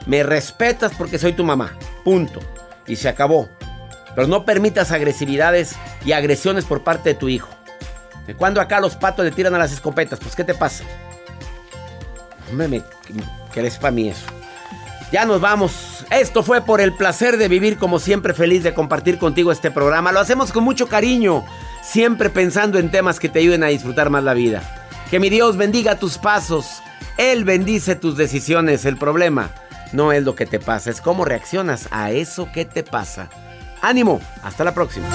Me 0.07 0.23
respetas 0.23 0.93
porque 0.97 1.19
soy 1.19 1.33
tu 1.33 1.45
mamá. 1.45 1.77
Punto 2.05 2.41
y 2.89 2.97
se 2.97 3.09
acabó. 3.09 3.49
Pero 4.15 4.27
no 4.27 4.45
permitas 4.45 4.91
agresividades 4.91 5.77
y 6.05 6.13
agresiones 6.13 6.65
por 6.65 6.83
parte 6.83 7.11
de 7.11 7.15
tu 7.15 7.29
hijo. 7.29 7.51
¿De 8.27 8.35
cuando 8.35 8.61
acá 8.61 8.81
los 8.81 8.97
patos 8.97 9.25
le 9.25 9.31
tiran 9.31 9.55
a 9.55 9.59
las 9.59 9.73
escopetas? 9.73 10.19
Pues 10.19 10.35
¿qué 10.35 10.45
te 10.45 10.55
pasa? 10.55 10.85
Hombre, 12.51 12.69
me, 12.69 12.83
¿qué 13.53 13.71
para 13.81 13.91
mí 13.91 14.09
eso? 14.09 14.27
Ya 15.13 15.25
nos 15.25 15.41
vamos. 15.41 16.05
Esto 16.11 16.43
fue 16.43 16.61
por 16.61 16.81
el 16.81 16.93
placer 16.95 17.39
de 17.39 17.49
vivir 17.49 17.79
como 17.79 17.99
siempre 17.99 18.35
feliz 18.35 18.63
de 18.63 18.75
compartir 18.75 19.19
contigo 19.19 19.53
este 19.53 19.71
programa. 19.71 20.13
Lo 20.13 20.21
hacemos 20.21 20.53
con 20.53 20.65
mucho 20.65 20.89
cariño, 20.89 21.45
siempre 21.83 22.29
pensando 22.29 22.79
en 22.79 22.91
temas 22.91 23.19
que 23.19 23.29
te 23.29 23.39
ayuden 23.39 23.63
a 23.63 23.69
disfrutar 23.69 24.11
más 24.11 24.25
la 24.25 24.35
vida. 24.35 24.63
Que 25.11 25.21
mi 25.21 25.31
Dios 25.31 25.57
bendiga 25.57 25.99
tus 25.99 26.19
pasos. 26.19 26.83
Él 27.17 27.45
bendice 27.45 27.97
tus 27.97 28.17
decisiones. 28.17 28.85
El 28.85 28.99
problema 28.99 29.51
no 29.93 30.13
es 30.13 30.23
lo 30.23 30.35
que 30.35 30.47
te 30.47 30.61
pasa, 30.61 30.91
es 30.91 31.01
cómo 31.01 31.25
reaccionas 31.25 31.89
a 31.91 32.11
eso 32.11 32.51
que 32.53 32.65
te 32.65 32.83
pasa. 32.83 33.29
Ánimo, 33.81 34.21
hasta 34.43 34.65
la 34.65 34.73
próxima. 34.75 35.07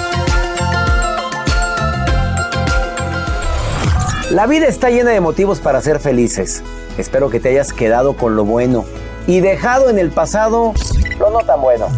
La 4.30 4.46
vida 4.46 4.66
está 4.66 4.90
llena 4.90 5.10
de 5.10 5.20
motivos 5.20 5.60
para 5.60 5.80
ser 5.80 6.00
felices. 6.00 6.62
Espero 6.98 7.30
que 7.30 7.40
te 7.40 7.50
hayas 7.50 7.72
quedado 7.72 8.16
con 8.16 8.36
lo 8.36 8.44
bueno 8.44 8.84
y 9.26 9.40
dejado 9.40 9.90
en 9.90 9.98
el 9.98 10.10
pasado 10.10 10.74
lo 11.18 11.30
no 11.30 11.40
tan 11.40 11.60
bueno. 11.60 11.88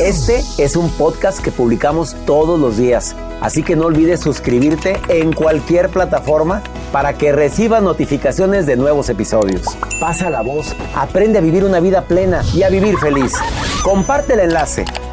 Este 0.00 0.42
es 0.58 0.76
un 0.76 0.90
podcast 0.90 1.40
que 1.40 1.50
publicamos 1.50 2.16
todos 2.24 2.58
los 2.58 2.76
días, 2.76 3.14
así 3.42 3.62
que 3.62 3.76
no 3.76 3.86
olvides 3.86 4.20
suscribirte 4.20 4.98
en 5.08 5.32
cualquier 5.32 5.90
plataforma 5.90 6.62
para 6.92 7.12
que 7.14 7.32
recibas 7.32 7.82
notificaciones 7.82 8.64
de 8.64 8.76
nuevos 8.76 9.10
episodios. 9.10 9.66
Pasa 10.00 10.30
la 10.30 10.40
voz, 10.40 10.74
aprende 10.94 11.38
a 11.38 11.42
vivir 11.42 11.64
una 11.64 11.80
vida 11.80 12.02
plena 12.02 12.42
y 12.54 12.62
a 12.62 12.70
vivir 12.70 12.96
feliz. 12.98 13.32
Comparte 13.82 14.34
el 14.34 14.40
enlace 14.40 14.84